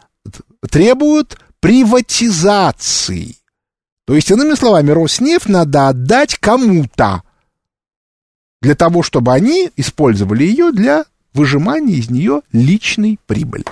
требуют 0.69 1.39
приватизации. 1.61 3.37
То 4.05 4.15
есть, 4.15 4.31
иными 4.31 4.55
словами, 4.55 4.91
Роснефть 4.91 5.49
надо 5.49 5.89
отдать 5.89 6.37
кому-то 6.37 7.23
для 8.61 8.75
того, 8.75 9.03
чтобы 9.03 9.33
они 9.33 9.71
использовали 9.77 10.45
ее 10.45 10.73
для 10.73 11.07
выжимания 11.37 11.95
из 11.95 12.11
нее 12.11 12.43
личной 12.53 13.19
прибыли. 13.27 13.65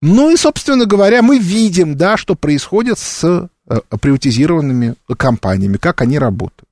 Ну 0.00 0.30
и, 0.30 0.36
собственно 0.36 0.86
говоря, 0.86 1.22
мы 1.22 1.38
видим, 1.38 1.96
да, 1.96 2.16
что 2.16 2.34
происходит 2.34 2.98
с 2.98 3.48
э, 3.68 3.80
приватизированными 4.00 4.94
компаниями, 5.16 5.76
как 5.76 6.00
они 6.00 6.18
работают. 6.18 6.68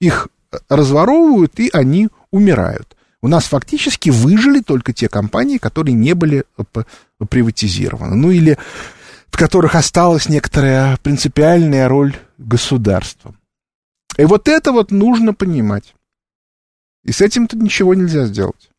Их 0.00 0.28
разворовывают, 0.68 1.58
и 1.58 1.70
они 1.72 2.08
умирают. 2.30 2.96
У 3.22 3.28
нас 3.28 3.44
фактически 3.44 4.10
выжили 4.10 4.60
только 4.60 4.92
те 4.92 5.08
компании, 5.08 5.58
которые 5.58 5.94
не 5.94 6.14
были 6.14 6.44
э, 6.56 6.82
приватизированы. 7.28 8.14
Ну 8.14 8.30
или 8.30 8.56
в 9.30 9.36
которых 9.36 9.74
осталась 9.74 10.28
некоторая 10.28 10.96
принципиальная 10.98 11.88
роль 11.88 12.16
государства. 12.38 13.34
И 14.16 14.24
вот 14.24 14.48
это 14.48 14.72
вот 14.72 14.90
нужно 14.90 15.34
понимать. 15.34 15.94
И 17.04 17.12
с 17.12 17.20
этим-то 17.20 17.56
ничего 17.56 17.94
нельзя 17.94 18.24
сделать. 18.24 18.70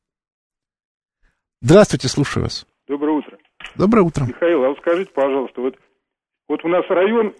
Здравствуйте, 1.61 2.07
слушаю 2.07 2.43
вас. 2.43 2.65
Доброе 2.87 3.13
утро. 3.13 3.37
Доброе 3.75 4.01
утро. 4.01 4.25
Михаил, 4.25 4.63
а 4.63 4.69
вот 4.69 4.77
скажите, 4.79 5.11
пожалуйста, 5.11 5.61
вот, 5.61 5.75
вот 6.47 6.65
у 6.65 6.67
нас 6.67 6.83
район, 6.89 7.33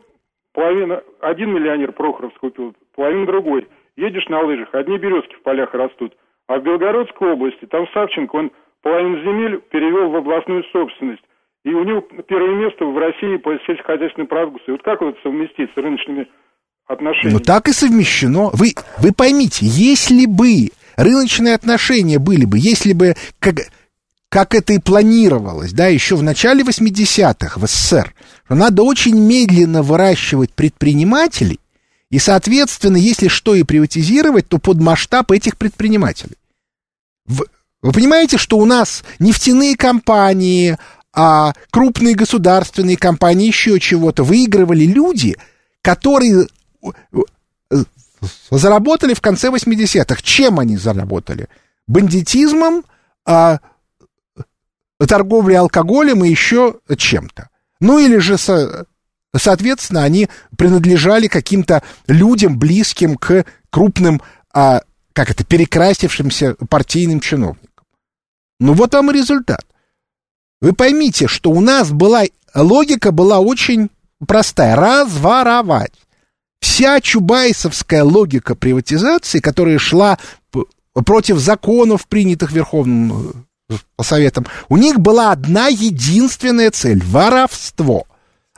половина, 0.54 1.02
один 1.20 1.54
миллионер 1.54 1.92
Прохоров 1.92 2.34
купил, 2.40 2.76
половина 2.96 3.26
другой– 3.26 3.68
Едешь 3.98 4.28
на 4.30 4.42
лыжах, 4.42 4.74
одни 4.74 4.98
березки 4.98 5.36
в 5.36 5.44
полях 5.44 5.74
растут. 5.74 6.16
А 6.48 6.58
в 6.58 6.64
Белгородской 6.64 7.34
области, 7.34 7.66
там 7.66 7.88
Савченко, 7.94 8.36
он 8.36 8.52
половину 8.82 9.22
земель 9.22 9.62
перевел 9.70 10.10
в 10.10 10.16
областную 10.16 10.64
собственность. 10.72 11.24
И 11.64 11.74
у 11.74 11.84
него 11.84 12.02
первое 12.28 12.56
место 12.56 12.86
в 12.86 12.98
России 12.98 13.38
по 13.38 13.58
сельскохозяйственной 13.60 14.28
продукции. 14.28 14.72
Вот 14.72 14.82
как 14.82 15.02
вот 15.02 15.18
совместить 15.22 15.72
с 15.74 15.78
рыночными 15.78 16.28
отношениями? 16.92 17.34
Ну 17.34 17.40
так 17.40 17.68
и 17.68 17.74
совмещено. 17.74 18.50
Вы, 18.54 18.76
вы 18.98 19.12
поймите, 19.12 19.66
если 19.66 20.26
бы 20.26 20.72
рыночные 20.96 21.56
отношения 21.56 22.20
были 22.20 22.46
бы, 22.46 22.60
если 22.60 22.94
бы, 22.94 23.16
как, 23.40 23.56
как 24.30 24.56
это 24.56 24.74
и 24.74 24.80
планировалось, 24.80 25.74
да, 25.74 25.88
еще 25.88 26.16
в 26.16 26.24
начале 26.24 26.64
80-х 26.64 27.60
в 27.60 27.68
СССР, 27.68 28.14
что 28.46 28.56
надо 28.56 28.84
очень 28.84 29.18
медленно 29.18 29.84
выращивать 29.84 30.54
предпринимателей, 30.54 31.60
и, 32.10 32.20
соответственно, 32.20 32.98
если 32.98 33.30
что 33.30 33.56
и 33.56 33.64
приватизировать, 33.64 34.50
то 34.50 34.58
под 34.58 34.82
масштаб 34.82 35.32
этих 35.32 35.58
предпринимателей. 35.58 36.36
Вы 37.26 37.94
понимаете, 37.94 38.38
что 38.38 38.58
у 38.58 38.66
нас 38.66 39.04
нефтяные 39.20 39.76
компании, 39.76 40.78
а 41.14 41.54
крупные 41.72 42.16
государственные 42.16 42.98
компании, 42.98 43.48
еще 43.48 43.80
чего-то, 43.80 44.24
выигрывали 44.24 44.86
люди, 44.86 45.36
которые 45.82 46.48
заработали 48.52 49.14
в 49.14 49.22
конце 49.22 49.50
80-х. 49.50 50.22
Чем 50.22 50.60
они 50.60 50.78
заработали? 50.78 51.48
Бандитизмом, 51.88 52.84
а, 53.26 53.60
торговлей 55.00 55.58
алкоголем 55.58 56.24
и 56.24 56.30
еще 56.30 56.76
чем-то. 56.96 57.50
Ну 57.80 57.98
или 58.00 58.18
же 58.18 58.38
со, 58.38 58.86
Соответственно, 59.36 60.04
они 60.04 60.28
принадлежали 60.58 61.28
каким-то 61.28 61.84
людям, 62.08 62.60
близким 62.60 63.16
к 63.16 63.46
крупным, 63.70 64.22
а, 64.54 64.82
как 65.14 65.30
это, 65.30 65.46
перекрасившимся 65.46 66.56
партийным 66.70 67.22
чиновникам. 67.22 67.86
Ну 68.60 68.74
вот 68.74 68.94
вам 68.94 69.12
и 69.12 69.14
результат. 69.14 69.66
Вы 70.60 70.74
поймите, 70.74 71.28
что 71.28 71.52
у 71.52 71.62
нас 71.62 71.92
была, 71.92 72.24
логика 72.54 73.12
была 73.12 73.40
очень 73.40 73.90
простая. 74.28 74.76
Разворовать. 74.76 75.94
Вся 76.62 77.02
чубайсовская 77.02 78.04
логика 78.04 78.56
приватизации, 78.56 79.40
которая 79.40 79.80
шла 79.80 80.18
против 80.94 81.40
законов, 81.40 82.08
принятых 82.08 82.52
Верховным 82.52 83.48
по 83.96 84.04
советам, 84.04 84.46
у 84.70 84.78
них 84.78 85.00
была 85.00 85.32
одна 85.32 85.68
единственная 85.68 86.72
цель— 86.72 87.02
воровство. 87.06 88.06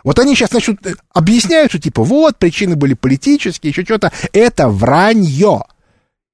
Вот 0.04 0.20
они 0.20 0.36
сейчас 0.36 0.52
начнут 0.52 0.80
объясняют, 1.14 1.72
что 1.72 1.80
типа 1.80 2.04
вот, 2.04 2.38
причины 2.38 2.76
были 2.76 2.94
политические, 2.94 3.72
еще 3.72 3.84
что-то. 3.84 4.12
Это 4.34 4.68
вранье. 4.68 5.64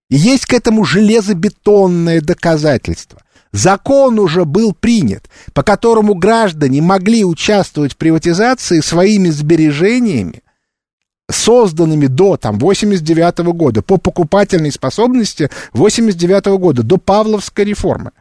И 0.10 0.16
есть 0.16 0.48
к 0.48 0.54
этому 0.54 0.86
железобетонное 0.86 2.20
доказательство. 2.20 3.22
Закон 3.52 4.20
уже 4.20 4.46
был 4.46 4.74
принят, 4.74 5.30
по 5.54 5.62
которому 5.62 6.16
граждане 6.16 6.82
могли 6.82 7.24
участвовать 7.24 7.94
в 7.94 7.98
приватизации 7.98 8.80
своими 8.80 9.30
сбережениями, 9.30 10.42
созданными 11.50 12.06
до 12.06 12.38
там, 12.38 12.60
89 12.60 13.40
-го 13.40 13.54
года, 13.54 13.82
по 13.82 13.98
покупательной 13.98 14.72
способности 14.72 15.50
89 15.74 16.46
-го 16.46 16.60
года, 16.60 16.84
до 16.84 16.98
Павловской 16.98 17.66
реформы. 17.66 18.12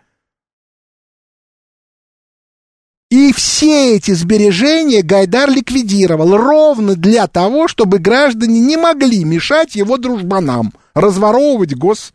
И 3.11 3.32
все 3.35 3.97
эти 3.97 4.12
сбережения 4.12 5.02
Гайдар 5.02 5.50
ликвидировал 5.50 6.38
ровно 6.38 6.94
для 6.94 7.26
того, 7.26 7.68
чтобы 7.68 7.99
граждане 7.99 8.61
не 8.61 8.78
могли 8.78 9.25
мешать 9.25 9.75
его 9.75 9.99
дружбанам 9.99 10.73
разворовывать 10.94 11.75
гос 11.75 12.14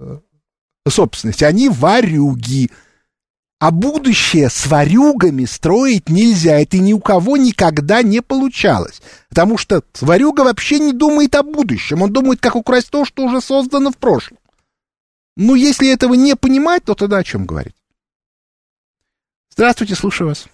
э, 0.00 0.18
собственность. 0.88 1.44
Они 1.44 1.68
варюги. 1.68 2.70
А 3.60 3.70
будущее 3.72 4.48
с 4.48 4.66
варюгами 4.66 5.44
строить 5.44 6.08
нельзя. 6.08 6.58
Это 6.58 6.78
ни 6.78 6.94
у 6.94 6.98
кого 6.98 7.36
никогда 7.36 8.02
не 8.02 8.22
получалось. 8.22 9.02
Потому 9.28 9.58
что 9.58 9.82
варюга 10.00 10.40
вообще 10.40 10.78
не 10.78 10.94
думает 10.94 11.34
о 11.34 11.42
будущем. 11.42 12.00
Он 12.00 12.10
думает, 12.10 12.40
как 12.40 12.56
украсть 12.56 12.90
то, 12.90 13.04
что 13.04 13.22
уже 13.22 13.42
создано 13.42 13.90
в 13.90 13.98
прошлом. 13.98 14.38
Ну, 15.36 15.54
если 15.54 15.92
этого 15.92 16.14
не 16.14 16.36
понимать, 16.36 16.84
то 16.84 16.94
тогда 16.94 17.18
о 17.18 17.22
чем 17.22 17.44
говорить? 17.44 17.76
Здравствуйте, 19.50 19.94
слушаю 19.94 20.28
вас. 20.28 20.48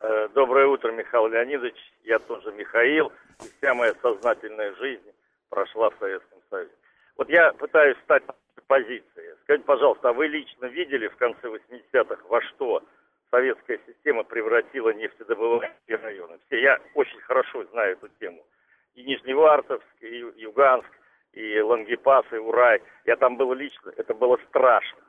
Э, 0.00 0.28
доброе 0.32 0.68
утро, 0.68 0.92
Михаил 0.92 1.26
Леонидович. 1.26 1.76
Я 2.04 2.20
тоже 2.20 2.52
Михаил. 2.52 3.10
И 3.44 3.50
вся 3.58 3.74
моя 3.74 3.94
сознательная 4.00 4.72
жизнь 4.76 5.10
прошла 5.48 5.90
в 5.90 5.94
Советском 5.98 6.38
Союзе. 6.50 6.70
Вот 7.18 7.28
я 7.28 7.52
пытаюсь 7.52 7.98
стать 8.04 8.22
позиции. 8.68 9.36
Скажите, 9.42 9.64
пожалуйста, 9.66 10.10
а 10.10 10.12
вы 10.12 10.28
лично 10.28 10.66
видели 10.66 11.08
в 11.08 11.16
конце 11.16 11.48
80-х, 11.48 12.22
во 12.28 12.40
что 12.42 12.82
советская 13.30 13.80
система 13.86 14.22
превратила 14.22 14.90
нефтедобывающие 14.90 15.96
районы? 15.96 16.38
Все, 16.46 16.60
я 16.60 16.78
очень 16.94 17.20
хорошо 17.22 17.64
знаю 17.64 17.94
эту 17.94 18.08
тему. 18.20 18.46
И 18.94 19.02
Нижневартовск, 19.02 19.86
и 20.00 20.24
Юганск, 20.36 20.88
и 21.32 21.60
Лангепас, 21.60 22.24
и 22.32 22.36
Урай. 22.36 22.82
Я 23.04 23.16
там 23.16 23.36
был 23.36 23.52
лично, 23.52 23.92
это 23.96 24.14
было 24.14 24.38
страшно. 24.48 25.02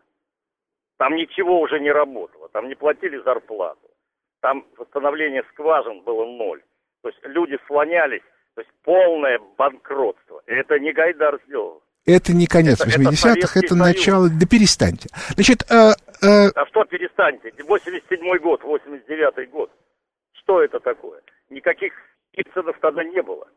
Там 0.98 1.16
ничего 1.16 1.62
уже 1.62 1.80
не 1.80 1.92
работало, 1.92 2.50
там 2.50 2.70
не 2.70 2.75
платили 2.75 3.18
зарплату. 3.18 3.88
Там 4.42 4.66
восстановление 4.78 5.44
скважин 5.51 6.01
было 6.01 6.25
ноль. 6.25 6.63
То 7.04 7.10
есть 7.10 7.20
люди 7.24 7.58
слонялись, 7.68 8.24
то 8.56 8.62
есть 8.62 8.74
полное 8.84 9.39
банкротство. 9.58 10.42
И 10.48 10.54
это 10.54 10.80
не 10.80 10.92
Гайдар 10.92 11.39
сделал. 11.46 11.84
Это 12.06 12.34
не 12.34 12.48
конец 12.48 12.79
80-х, 12.82 13.32
это, 13.32 13.65
это 13.65 13.75
начало... 13.75 14.29
Да 14.29 14.46
перестаньте. 14.48 15.10
Значит, 15.36 15.63
э, 15.70 15.91
э... 16.22 16.50
А 16.56 16.65
что 16.68 16.84
перестаньте? 16.86 17.50
87-й 17.50 18.39
год, 18.39 18.62
89-й 18.63 19.46
год. 19.48 19.72
Что 20.34 20.63
это 20.63 20.79
такое? 20.79 21.22
Никаких 21.50 21.94
Ельцинов 22.34 22.77
тогда 22.82 23.03
не 23.03 23.22
было. 23.22 23.48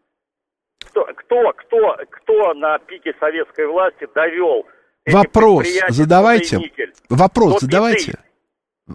Кто, 0.85 1.05
кто, 1.05 1.53
кто, 1.53 1.97
кто 2.11 2.55
на 2.55 2.79
пике 2.79 3.15
советской 3.19 3.67
власти 3.67 4.07
довел 4.15 4.67
Вопрос 5.07 5.67
задавайте. 5.89 6.61
Вопрос 7.09 7.61
задавайте. 7.61 8.19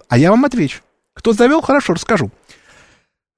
А 0.10 0.18
я 0.18 0.32
вам 0.32 0.46
отвечу. 0.46 0.82
Кто 1.14 1.34
завел, 1.34 1.62
хорошо, 1.62 1.94
расскажу. 1.94 2.30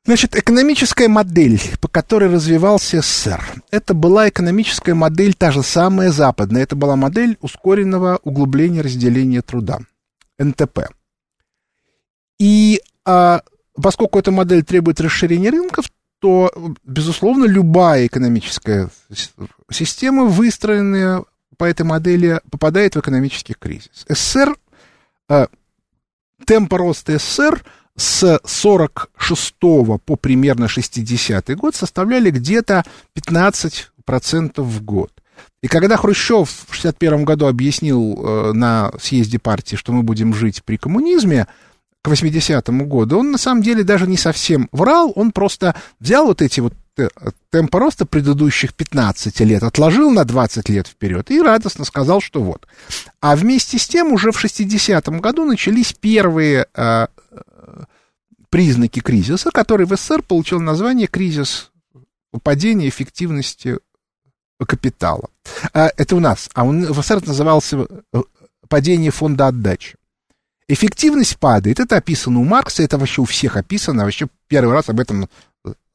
Значит, 0.06 0.36
экономическая 0.36 1.08
модель, 1.08 1.62
по 1.82 1.88
которой 1.88 2.32
развивался 2.32 3.02
СССР, 3.02 3.64
это 3.70 3.94
была 3.94 4.30
экономическая 4.30 4.94
модель 4.94 5.34
та 5.34 5.52
же 5.52 5.62
самая 5.62 6.12
западная. 6.12 6.64
Это 6.64 6.76
была 6.76 6.96
модель 6.96 7.38
ускоренного 7.42 8.20
углубления 8.24 8.82
разделения 8.82 9.42
труда, 9.42 9.80
НТП. 10.38 10.90
И 12.40 12.82
а, 13.06 13.42
поскольку 13.76 14.18
эта 14.18 14.32
модель 14.32 14.64
требует 14.64 15.02
расширения 15.02 15.50
рынков, 15.50 15.86
то, 16.20 16.52
безусловно, 16.84 17.46
любая 17.46 18.08
экономическая 18.08 18.90
система, 19.70 20.26
выстроенная 20.26 21.24
по 21.58 21.66
этой 21.66 21.86
модели, 21.86 22.42
попадает 22.50 22.96
в 22.96 23.00
экономический 23.00 23.54
кризис. 23.54 24.06
СССР, 24.08 24.56
а, 25.28 25.50
темпы 26.46 26.78
роста 26.78 27.20
СССР– 27.20 27.64
с 28.00 28.40
46 28.46 29.56
по 29.60 30.16
примерно 30.16 30.68
60 30.68 31.56
год 31.58 31.76
составляли 31.76 32.32
где-то 32.32 32.86
15% 33.16 34.62
в 34.62 34.84
год. 34.84 35.12
И 35.62 35.68
когда 35.68 35.98
Хрущев 35.98 36.50
в 36.70 36.74
61 36.74 37.26
году 37.26 37.48
объяснил 37.48 38.18
э, 38.18 38.54
на 38.54 38.92
съезде 39.02 39.40
партии, 39.40 39.76
что 39.76 39.92
мы 39.92 40.04
будем 40.04 40.34
жить 40.34 40.64
при 40.64 40.78
коммунизме, 40.78 41.48
к 42.02 42.08
80-му 42.08 42.86
году, 42.86 43.20
он 43.20 43.32
на 43.32 43.38
самом 43.38 43.62
деле 43.62 43.84
даже 43.84 44.08
не 44.08 44.16
совсем 44.16 44.70
врал, 44.72 45.12
он 45.16 45.34
просто 45.34 45.76
взял 46.00 46.28
вот 46.28 46.42
эти 46.42 46.62
вот 46.62 46.74
э, 46.98 47.10
темпы 47.52 47.78
роста 47.78 48.06
предыдущих 48.06 48.74
15 48.74 49.38
лет, 49.42 49.64
отложил 49.64 50.10
на 50.10 50.24
20 50.24 50.70
лет 50.70 50.88
вперед 50.88 51.30
и 51.30 51.42
радостно 51.42 51.84
сказал, 51.84 52.22
что 52.22 52.42
вот. 52.42 52.68
А 53.20 53.36
вместе 53.36 53.78
с 53.78 53.86
тем 53.86 54.14
уже 54.14 54.32
в 54.32 54.42
60-м 54.42 55.20
году 55.20 55.44
начались 55.44 55.92
первые 55.92 56.68
э, 56.74 57.08
признаки 58.50 59.00
кризиса, 59.00 59.52
который 59.52 59.86
в 59.86 59.96
СССР 59.96 60.22
получил 60.24 60.60
название 60.60 61.08
кризис 61.08 61.72
падения 62.44 62.90
эффективности 62.90 63.78
капитала. 64.60 65.30
А, 65.74 65.90
это 65.98 66.16
у 66.16 66.20
нас. 66.20 66.50
А 66.54 66.64
он 66.66 66.86
в 66.86 67.02
СССР 67.02 67.26
назывался 67.26 67.88
э, 68.14 68.22
падение 68.68 69.12
фонда 69.12 69.48
отдачи. 69.48 69.96
Эффективность 70.68 71.38
падает. 71.38 71.80
Это 71.80 71.98
описано 71.98 72.40
у 72.40 72.44
Маркса, 72.44 72.84
это 72.84 72.98
вообще 72.98 73.22
у 73.22 73.26
всех 73.26 73.58
описано. 73.58 74.04
Вообще 74.04 74.28
первый 74.48 74.74
раз 74.74 74.90
об 74.90 75.00
этом 75.00 75.28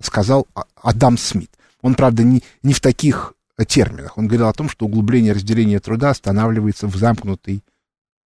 сказал 0.01 0.47
а, 0.55 0.65
Адам 0.83 1.19
Смит. 1.19 1.51
Он, 1.83 1.95
правда, 1.95 2.23
не, 2.23 2.43
не 2.63 2.73
в 2.73 2.81
таких 2.81 3.35
терминах. 3.67 4.19
Он 4.19 4.27
говорил 4.27 4.49
о 4.49 4.53
том, 4.53 4.69
что 4.69 4.87
углубление 4.87 5.33
разделения 5.33 5.79
труда 5.79 6.11
останавливается 6.11 6.87
в 6.89 6.97
замкнутой 6.97 7.63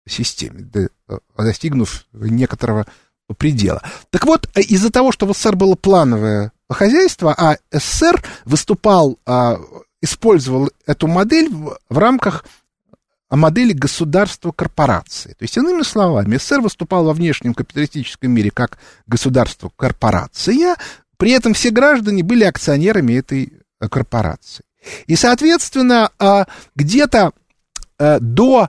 системе, 0.06 0.68
э, 0.74 0.88
достигнув 1.37 2.06
некоторого 2.12 2.87
предела. 3.34 3.82
Так 4.10 4.24
вот, 4.24 4.48
э, 4.54 4.60
из-за 4.60 4.90
того, 4.90 5.12
что 5.12 5.26
в 5.26 5.32
СССР 5.32 5.56
было 5.56 5.74
плановое 5.74 6.52
хозяйство, 6.70 7.34
а 7.36 7.56
СССР 7.70 8.22
выступал, 8.44 9.18
а, 9.26 9.58
использовал 10.00 10.70
эту 10.86 11.06
модель 11.06 11.50
в, 11.50 11.78
рамках 11.90 12.44
модели 13.30 13.72
государства-корпорации. 13.72 15.30
То 15.30 15.42
есть, 15.42 15.56
иными 15.56 15.82
словами, 15.82 16.36
СССР 16.36 16.60
выступал 16.60 17.04
во 17.04 17.12
внешнем 17.12 17.54
капиталистическом 17.54 18.30
мире 18.30 18.50
как 18.50 18.78
государство-корпорация, 19.06 20.76
при 21.16 21.30
этом 21.30 21.54
все 21.54 21.70
граждане 21.70 22.22
были 22.24 22.44
акционерами 22.44 23.14
этой 23.14 23.52
э, 23.80 23.88
корпорации. 23.88 24.64
И, 25.06 25.14
соответственно, 25.14 26.10
а, 26.18 26.46
где-то 26.74 27.32
э, 27.98 28.18
до 28.18 28.68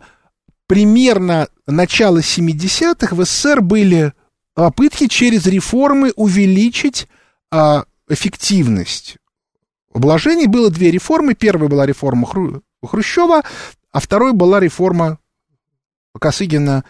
примерно 0.68 1.48
начала 1.66 2.20
70-х 2.20 3.16
в 3.16 3.26
СССР 3.26 3.62
были 3.62 4.14
попытки 4.54 5.08
через 5.08 5.46
реформы 5.46 6.12
увеличить 6.16 7.08
а, 7.52 7.86
эффективность 8.08 9.18
вложений. 9.94 10.48
Было 10.48 10.70
две 10.70 10.92
реформы. 10.92 11.36
Первая 11.36 11.70
была 11.70 11.86
реформа 11.86 12.28
Хру... 12.28 12.62
Хрущева, 12.84 13.44
а 13.92 14.00
второй 14.00 14.34
была 14.34 14.60
реформа 14.60 15.18
Косыгина 16.20 16.84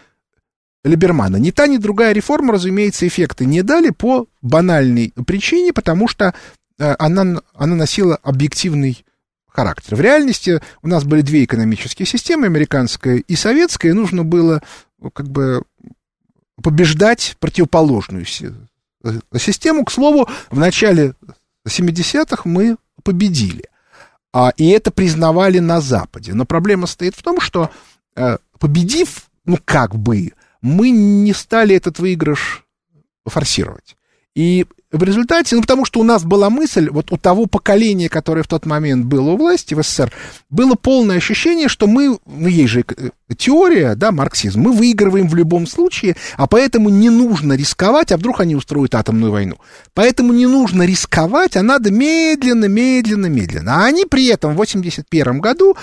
Либермана. 0.84 1.38
Ни 1.38 1.52
та, 1.52 1.68
ни 1.68 1.78
другая 1.78 2.14
реформа, 2.14 2.54
разумеется, 2.54 3.08
эффекты 3.08 3.46
не 3.46 3.62
дали 3.62 3.92
по 3.92 4.28
банальной 4.42 5.14
причине, 5.26 5.72
потому 5.72 6.08
что 6.08 6.34
а, 6.80 6.96
она, 7.00 7.42
она 7.54 7.76
носила 7.76 8.18
объективный 8.18 9.06
характер. 9.48 9.96
В 9.96 10.02
реальности 10.02 10.62
у 10.82 10.88
нас 10.88 11.04
были 11.04 11.22
две 11.22 11.44
экономические 11.44 12.06
системы, 12.06 12.48
американская 12.48 13.18
и 13.18 13.36
советская, 13.36 13.92
и 13.92 13.96
нужно 13.96 14.24
было 14.24 14.62
как 15.14 15.30
бы 15.30 15.64
побеждать 16.64 17.36
противоположную 17.40 18.26
систему. 18.26 19.86
К 19.86 19.92
слову, 19.92 20.28
в 20.50 20.58
начале 20.58 21.14
70-х 21.68 22.44
мы 22.46 22.78
победили. 23.04 23.66
А, 24.32 24.52
и 24.58 24.70
это 24.70 24.90
признавали 24.90 25.60
на 25.60 25.80
Западе. 25.80 26.34
Но 26.34 26.46
проблема 26.46 26.88
стоит 26.88 27.16
в 27.16 27.22
том, 27.22 27.40
что 27.40 27.70
э, 28.16 28.38
победив, 28.58 29.30
ну 29.46 29.60
как 29.64 29.96
бы, 29.96 30.32
мы 30.62 30.90
не 30.90 31.34
стали 31.34 31.76
этот 31.76 32.00
выигрыш 32.00 32.66
форсировать. 33.26 33.96
И 34.34 34.66
в 34.94 35.04
результате, 35.04 35.56
ну, 35.56 35.62
потому 35.62 35.86
что 35.86 36.00
у 36.00 36.04
нас 36.04 36.24
была 36.24 36.50
мысль, 36.52 36.88
вот 36.90 37.12
у 37.12 37.18
того 37.18 37.48
поколения, 37.48 38.10
которое 38.10 38.44
в 38.44 38.48
тот 38.48 38.68
момент 38.68 39.06
было 39.06 39.32
у 39.32 39.38
власти 39.38 39.74
в 39.74 39.82
СССР, 39.82 40.14
было 40.52 40.76
полное 40.76 41.18
ощущение, 41.18 41.68
что 41.68 41.88
мы, 41.88 42.20
ну, 42.26 42.48
есть 42.48 42.70
же 42.70 42.86
э, 42.88 43.10
теория, 43.36 43.96
да, 43.96 44.12
марксизм, 44.12 44.62
мы 44.62 44.72
выигрываем 44.72 45.28
в 45.28 45.36
любом 45.36 45.66
случае, 45.66 46.16
а 46.38 46.46
поэтому 46.46 46.90
не 46.90 47.10
нужно 47.10 47.54
рисковать, 47.54 48.12
а 48.12 48.18
вдруг 48.18 48.40
они 48.40 48.56
устроят 48.56 48.94
атомную 48.94 49.32
войну. 49.32 49.56
Поэтому 49.96 50.32
не 50.32 50.46
нужно 50.46 50.84
рисковать, 50.84 51.58
а 51.58 51.64
надо 51.64 51.90
медленно, 51.90 52.66
медленно, 52.66 53.26
медленно. 53.26 53.78
А 53.78 53.86
они 53.86 54.06
при 54.06 54.28
этом 54.28 54.54
в 54.54 54.58
81 54.58 55.40
году 55.40 55.76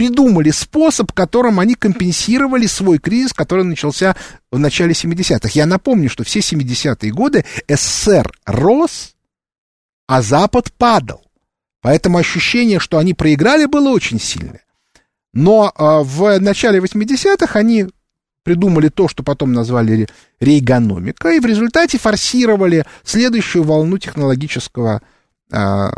придумали 0.00 0.50
способ, 0.50 1.12
которым 1.12 1.60
они 1.60 1.74
компенсировали 1.74 2.64
свой 2.64 2.98
кризис, 2.98 3.34
который 3.34 3.66
начался 3.66 4.16
в 4.50 4.58
начале 4.58 4.92
70-х. 4.92 5.50
Я 5.52 5.66
напомню, 5.66 6.08
что 6.08 6.24
все 6.24 6.38
70-е 6.38 7.12
годы 7.12 7.44
СССР 7.68 8.32
рос, 8.46 9.14
а 10.06 10.22
Запад 10.22 10.72
падал. 10.72 11.22
Поэтому 11.82 12.16
ощущение, 12.16 12.78
что 12.78 12.96
они 12.96 13.12
проиграли, 13.12 13.66
было 13.66 13.90
очень 13.90 14.18
сильное. 14.18 14.62
Но 15.34 15.70
э, 15.70 16.02
в 16.02 16.40
начале 16.40 16.78
80-х 16.78 17.58
они 17.58 17.86
придумали 18.42 18.88
то, 18.88 19.06
что 19.06 19.22
потом 19.22 19.52
назвали 19.52 20.08
рейгономика, 20.40 21.28
и 21.28 21.40
в 21.40 21.44
результате 21.44 21.98
форсировали 21.98 22.86
следующую 23.04 23.64
волну 23.64 23.98
технологического 23.98 25.02
э, 25.52 25.90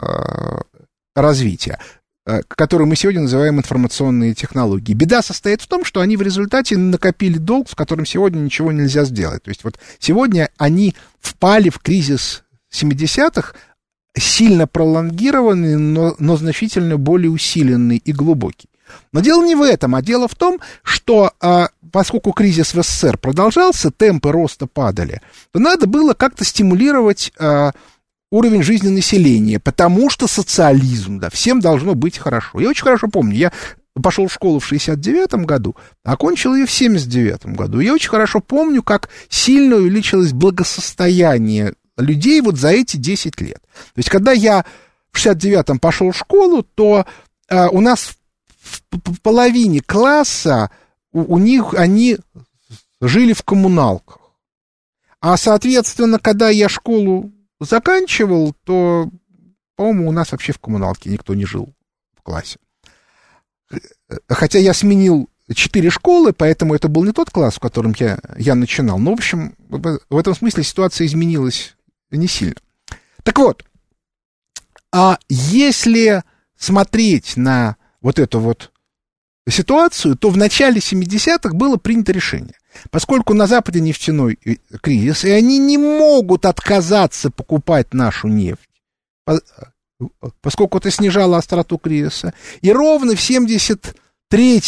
развития. 1.14 1.78
Э, 2.24 2.42
которую 2.46 2.86
мы 2.86 2.94
сегодня 2.94 3.22
называем 3.22 3.58
информационные 3.58 4.32
технологии. 4.34 4.94
Беда 4.94 5.22
состоит 5.22 5.60
в 5.60 5.66
том, 5.66 5.84
что 5.84 6.00
они 6.00 6.16
в 6.16 6.22
результате 6.22 6.76
накопили 6.76 7.36
долг, 7.36 7.68
с 7.68 7.74
которым 7.74 8.06
сегодня 8.06 8.38
ничего 8.38 8.70
нельзя 8.70 9.04
сделать. 9.04 9.42
То 9.42 9.48
есть 9.48 9.64
вот 9.64 9.80
сегодня 9.98 10.48
они 10.56 10.94
впали 11.20 11.68
в 11.68 11.80
кризис 11.80 12.44
70-х, 12.72 13.54
сильно 14.16 14.68
пролонгированный, 14.68 15.76
но, 15.76 16.14
но 16.20 16.36
значительно 16.36 16.96
более 16.96 17.30
усиленный 17.30 17.96
и 17.96 18.12
глубокий. 18.12 18.68
Но 19.10 19.18
дело 19.18 19.44
не 19.44 19.56
в 19.56 19.62
этом, 19.62 19.96
а 19.96 20.02
дело 20.02 20.28
в 20.28 20.36
том, 20.36 20.60
что 20.84 21.32
а, 21.40 21.70
поскольку 21.90 22.30
кризис 22.30 22.72
в 22.72 22.82
СССР 22.82 23.18
продолжался, 23.18 23.90
темпы 23.90 24.30
роста 24.30 24.68
падали, 24.68 25.22
то 25.50 25.58
надо 25.58 25.88
было 25.88 26.14
как-то 26.14 26.44
стимулировать 26.44 27.32
а, 27.38 27.72
уровень 28.32 28.62
жизни 28.62 28.88
населения, 28.88 29.60
потому 29.60 30.08
что 30.08 30.26
социализм, 30.26 31.18
да, 31.18 31.28
всем 31.30 31.60
должно 31.60 31.94
быть 31.94 32.16
хорошо. 32.16 32.60
Я 32.60 32.70
очень 32.70 32.82
хорошо 32.82 33.08
помню, 33.08 33.36
я 33.36 33.52
пошел 34.02 34.26
в 34.26 34.32
школу 34.32 34.58
в 34.58 34.66
69 34.66 35.44
году, 35.44 35.76
окончил 36.02 36.54
ее 36.54 36.64
в 36.64 36.70
79 36.70 37.46
году. 37.54 37.80
Я 37.80 37.92
очень 37.92 38.08
хорошо 38.08 38.40
помню, 38.40 38.82
как 38.82 39.10
сильно 39.28 39.76
увеличилось 39.76 40.32
благосостояние 40.32 41.74
людей 41.98 42.40
вот 42.40 42.56
за 42.56 42.70
эти 42.70 42.96
10 42.96 43.38
лет. 43.42 43.60
То 43.60 43.98
есть, 43.98 44.08
когда 44.08 44.32
я 44.32 44.64
в 45.10 45.24
69-м 45.24 45.78
пошел 45.78 46.10
в 46.10 46.16
школу, 46.16 46.62
то 46.62 47.04
а, 47.50 47.68
у 47.68 47.82
нас 47.82 48.16
в, 48.62 48.80
в 48.90 49.20
половине 49.20 49.82
класса 49.82 50.70
у, 51.12 51.34
у 51.34 51.38
них 51.38 51.74
они 51.74 52.16
жили 53.02 53.34
в 53.34 53.42
коммуналках. 53.42 54.20
А, 55.20 55.36
соответственно, 55.36 56.18
когда 56.18 56.48
я 56.48 56.70
школу 56.70 57.30
заканчивал, 57.64 58.54
то, 58.64 59.08
по-моему, 59.76 60.08
у 60.08 60.12
нас 60.12 60.32
вообще 60.32 60.52
в 60.52 60.58
коммуналке 60.58 61.10
никто 61.10 61.34
не 61.34 61.44
жил 61.44 61.74
в 62.16 62.22
классе. 62.22 62.58
Хотя 64.28 64.58
я 64.58 64.74
сменил 64.74 65.30
четыре 65.54 65.90
школы, 65.90 66.32
поэтому 66.32 66.74
это 66.74 66.88
был 66.88 67.04
не 67.04 67.12
тот 67.12 67.30
класс, 67.30 67.56
в 67.56 67.60
котором 67.60 67.94
я, 67.98 68.18
я 68.36 68.54
начинал. 68.54 68.98
Но, 68.98 69.10
в 69.10 69.14
общем, 69.14 69.54
в 69.68 70.16
этом 70.16 70.34
смысле 70.34 70.62
ситуация 70.62 71.06
изменилась 71.06 71.76
не 72.10 72.28
сильно. 72.28 72.56
Так 73.22 73.38
вот, 73.38 73.64
а 74.92 75.18
если 75.28 76.22
смотреть 76.56 77.36
на 77.36 77.76
вот 78.00 78.18
эту 78.18 78.40
вот 78.40 78.71
ситуацию, 79.48 80.16
то 80.16 80.30
в 80.30 80.36
начале 80.36 80.78
70-х 80.78 81.54
было 81.54 81.76
принято 81.76 82.12
решение. 82.12 82.54
Поскольку 82.90 83.34
на 83.34 83.46
Западе 83.46 83.80
нефтяной 83.80 84.38
э, 84.44 84.56
кризис, 84.80 85.24
и 85.24 85.30
они 85.30 85.58
не 85.58 85.78
могут 85.78 86.46
отказаться 86.46 87.30
покупать 87.30 87.92
нашу 87.92 88.28
нефть, 88.28 88.68
поскольку 90.40 90.78
это 90.78 90.90
снижало 90.90 91.36
остроту 91.36 91.78
кризиса. 91.78 92.34
И 92.60 92.72
ровно 92.72 93.14
в 93.14 93.20
73 93.20 94.62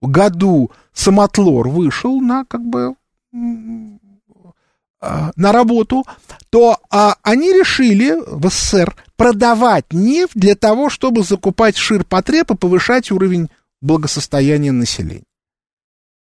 году 0.00 0.70
Самотлор 0.92 1.68
вышел 1.68 2.20
на 2.20 2.44
как 2.44 2.62
бы 2.62 2.96
а, 5.00 5.32
на 5.34 5.50
работу, 5.50 6.04
то 6.50 6.78
а, 6.90 7.16
они 7.22 7.52
решили 7.52 8.14
в 8.24 8.48
СССР 8.48 8.94
продавать 9.16 9.86
нефть 9.92 10.34
для 10.34 10.54
того, 10.54 10.90
чтобы 10.90 11.24
закупать 11.24 11.76
ширпотреб 11.76 12.52
и 12.52 12.56
повышать 12.56 13.10
уровень 13.10 13.48
благосостояния 13.82 14.72
населения. 14.72 15.24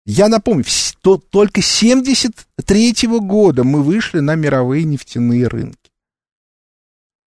Я 0.04 0.28
напомню, 0.28 0.64
то, 1.00 1.16
только 1.16 1.62
73 1.62 3.06
-го 3.06 3.20
года 3.20 3.62
мы 3.62 3.82
вышли 3.82 4.18
на 4.18 4.34
мировые 4.34 4.84
нефтяные 4.84 5.46
рынки. 5.46 5.78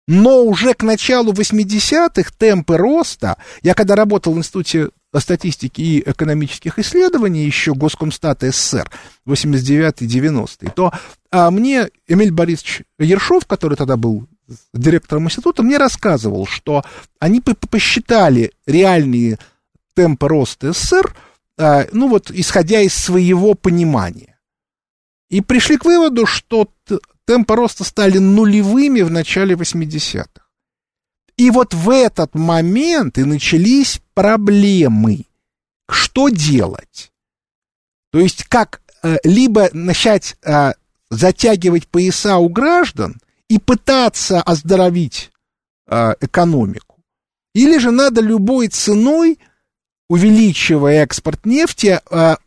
Но 0.10 0.44
уже 0.44 0.74
к 0.74 0.84
началу 0.84 1.34
80-х 1.34 2.32
темпы 2.38 2.78
роста, 2.78 3.38
я 3.62 3.74
когда 3.74 3.96
работал 3.96 4.34
в 4.34 4.38
Институте 4.38 4.90
статистики 5.18 5.82
и 5.82 6.00
экономических 6.00 6.80
исследований, 6.80 7.46
еще 7.46 7.74
Госкомстата 7.74 8.52
СССР, 8.52 8.90
89-90, 9.26 10.72
то 10.74 10.94
а 11.30 11.52
мне 11.52 11.90
Эмиль 12.08 12.32
Борисович 12.32 12.84
Ершов, 13.00 13.46
который 13.46 13.76
тогда 13.76 13.98
был 13.98 14.28
директором 14.74 15.26
института, 15.26 15.62
мне 15.62 15.78
рассказывал, 15.78 16.46
что 16.46 16.84
они 17.20 17.42
посчитали 17.42 18.54
реальные 18.66 19.40
темпы 19.98 20.28
роста 20.28 20.72
СССР– 20.72 21.16
а, 21.58 21.88
ну 21.92 22.08
вот, 22.08 22.30
исходя 22.32 22.82
из 22.82 22.94
своего 22.94 23.56
понимания. 23.56 24.40
И 25.30 25.42
пришли 25.42 25.78
к 25.78 25.86
выводу, 25.86 26.26
что 26.26 26.70
темпы 27.26 27.56
роста 27.56 27.84
стали 27.84 28.20
нулевыми 28.20 29.02
в 29.02 29.12
начале 29.12 29.56
80-х. 29.56 30.46
И 31.36 31.52
вот 31.52 31.74
в 31.74 31.90
этот 31.90 32.36
момент 32.36 33.18
и 33.18 33.24
начались 33.24 34.02
проблемы. 34.14 35.26
Что 35.90 36.30
делать? 36.30 37.12
То 38.12 38.20
есть 38.20 38.46
как 38.46 38.82
э, 39.04 39.18
либо 39.24 39.70
начать 39.74 40.38
э, 40.44 40.74
затягивать 41.10 41.88
пояса 41.88 42.38
у 42.38 42.50
граждан 42.50 43.20
и 43.50 43.60
пытаться 43.60 44.42
оздоровить 44.42 45.32
э, 45.88 46.14
экономику, 46.22 47.04
или 47.54 47.78
же 47.78 47.92
надо 47.92 48.22
любой 48.22 48.70
ценой 48.70 49.40
увеличивая 50.10 51.04
экспорт 51.04 51.46
нефти, 51.46 52.00
а, 52.10 52.38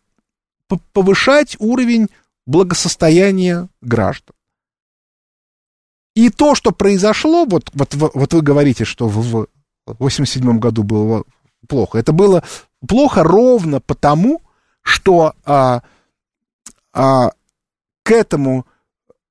повышать 0.92 1.57
уровень 1.59 2.09
благосостояния 2.46 3.68
граждан. 3.81 4.35
И 6.14 6.31
то, 6.31 6.55
что 6.55 6.73
произошло, 6.73 7.44
вот, 7.44 7.70
вот, 7.73 7.94
вот 7.94 8.33
вы 8.33 8.42
говорите, 8.42 8.85
что 8.85 9.09
в 9.09 9.18
1987 9.18 10.59
году 10.59 10.83
было 10.83 11.25
плохо. 11.68 11.99
Это 11.99 12.12
было 12.12 12.42
плохо 12.87 13.23
ровно 13.23 13.81
потому, 13.81 14.42
что 14.83 15.35
а, 15.44 15.83
а, 16.92 17.31
к 18.03 18.11
этому 18.11 18.66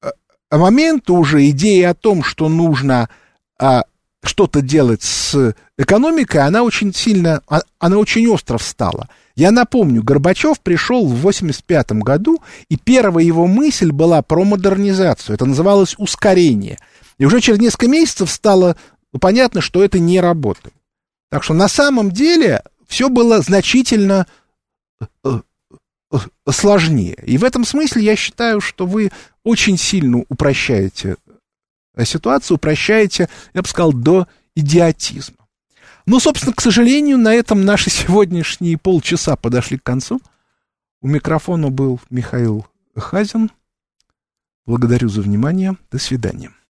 а, 0.01 0.57
моменту 0.57 1.15
уже 1.15 1.49
идея 1.49 1.91
о 1.91 1.95
том, 1.95 2.23
что 2.23 2.47
нужно 2.47 3.09
а, 3.59 3.83
что-то 4.23 4.61
делать 4.61 5.01
с 5.01 5.55
экономикой, 5.77 6.37
она 6.41 6.63
очень 6.63 6.93
сильно, 6.93 7.41
а, 7.47 7.61
она 7.79 7.97
очень 7.97 8.27
остро 8.27 8.57
встала. 8.57 9.07
Я 9.35 9.51
напомню, 9.51 10.03
Горбачев 10.03 10.59
пришел 10.59 11.07
в 11.07 11.21
85 11.21 11.91
году, 12.03 12.41
и 12.67 12.75
первая 12.75 13.23
его 13.23 13.47
мысль 13.47 13.91
была 13.91 14.21
про 14.21 14.43
модернизацию. 14.43 15.35
Это 15.35 15.45
называлось 15.45 15.95
ускорение. 15.97 16.77
И 17.17 17.25
уже 17.25 17.39
через 17.39 17.59
несколько 17.59 17.87
месяцев 17.87 18.29
стало 18.29 18.75
понятно, 19.19 19.61
что 19.61 19.83
это 19.83 19.99
не 19.99 20.19
работает. 20.19 20.73
Так 21.31 21.43
что 21.43 21.53
на 21.53 21.69
самом 21.69 22.11
деле 22.11 22.63
все 22.87 23.07
было 23.07 23.41
значительно 23.41 24.27
э, 25.23 25.39
э, 26.11 26.17
сложнее. 26.49 27.17
И 27.25 27.37
в 27.37 27.45
этом 27.45 27.63
смысле 27.63 28.03
я 28.03 28.15
считаю, 28.17 28.59
что 28.59 28.85
вы 28.85 29.11
очень 29.43 29.77
сильно 29.77 30.23
упрощаете 30.27 31.15
ситуацию 32.05 32.55
упрощаете, 32.55 33.29
я 33.53 33.61
бы 33.61 33.67
сказал, 33.67 33.93
до 33.93 34.27
идиотизма. 34.55 35.37
Ну, 36.05 36.19
собственно, 36.19 36.53
к 36.53 36.61
сожалению, 36.61 37.17
на 37.17 37.33
этом 37.33 37.65
наши 37.65 37.89
сегодняшние 37.89 38.77
полчаса 38.77 39.35
подошли 39.35 39.77
к 39.77 39.83
концу. 39.83 40.21
У 41.01 41.07
микрофона 41.07 41.69
был 41.69 41.99
Михаил 42.09 42.65
Хазин. 42.95 43.51
Благодарю 44.65 45.09
за 45.09 45.21
внимание. 45.21 45.77
До 45.91 45.99
свидания. 45.99 46.51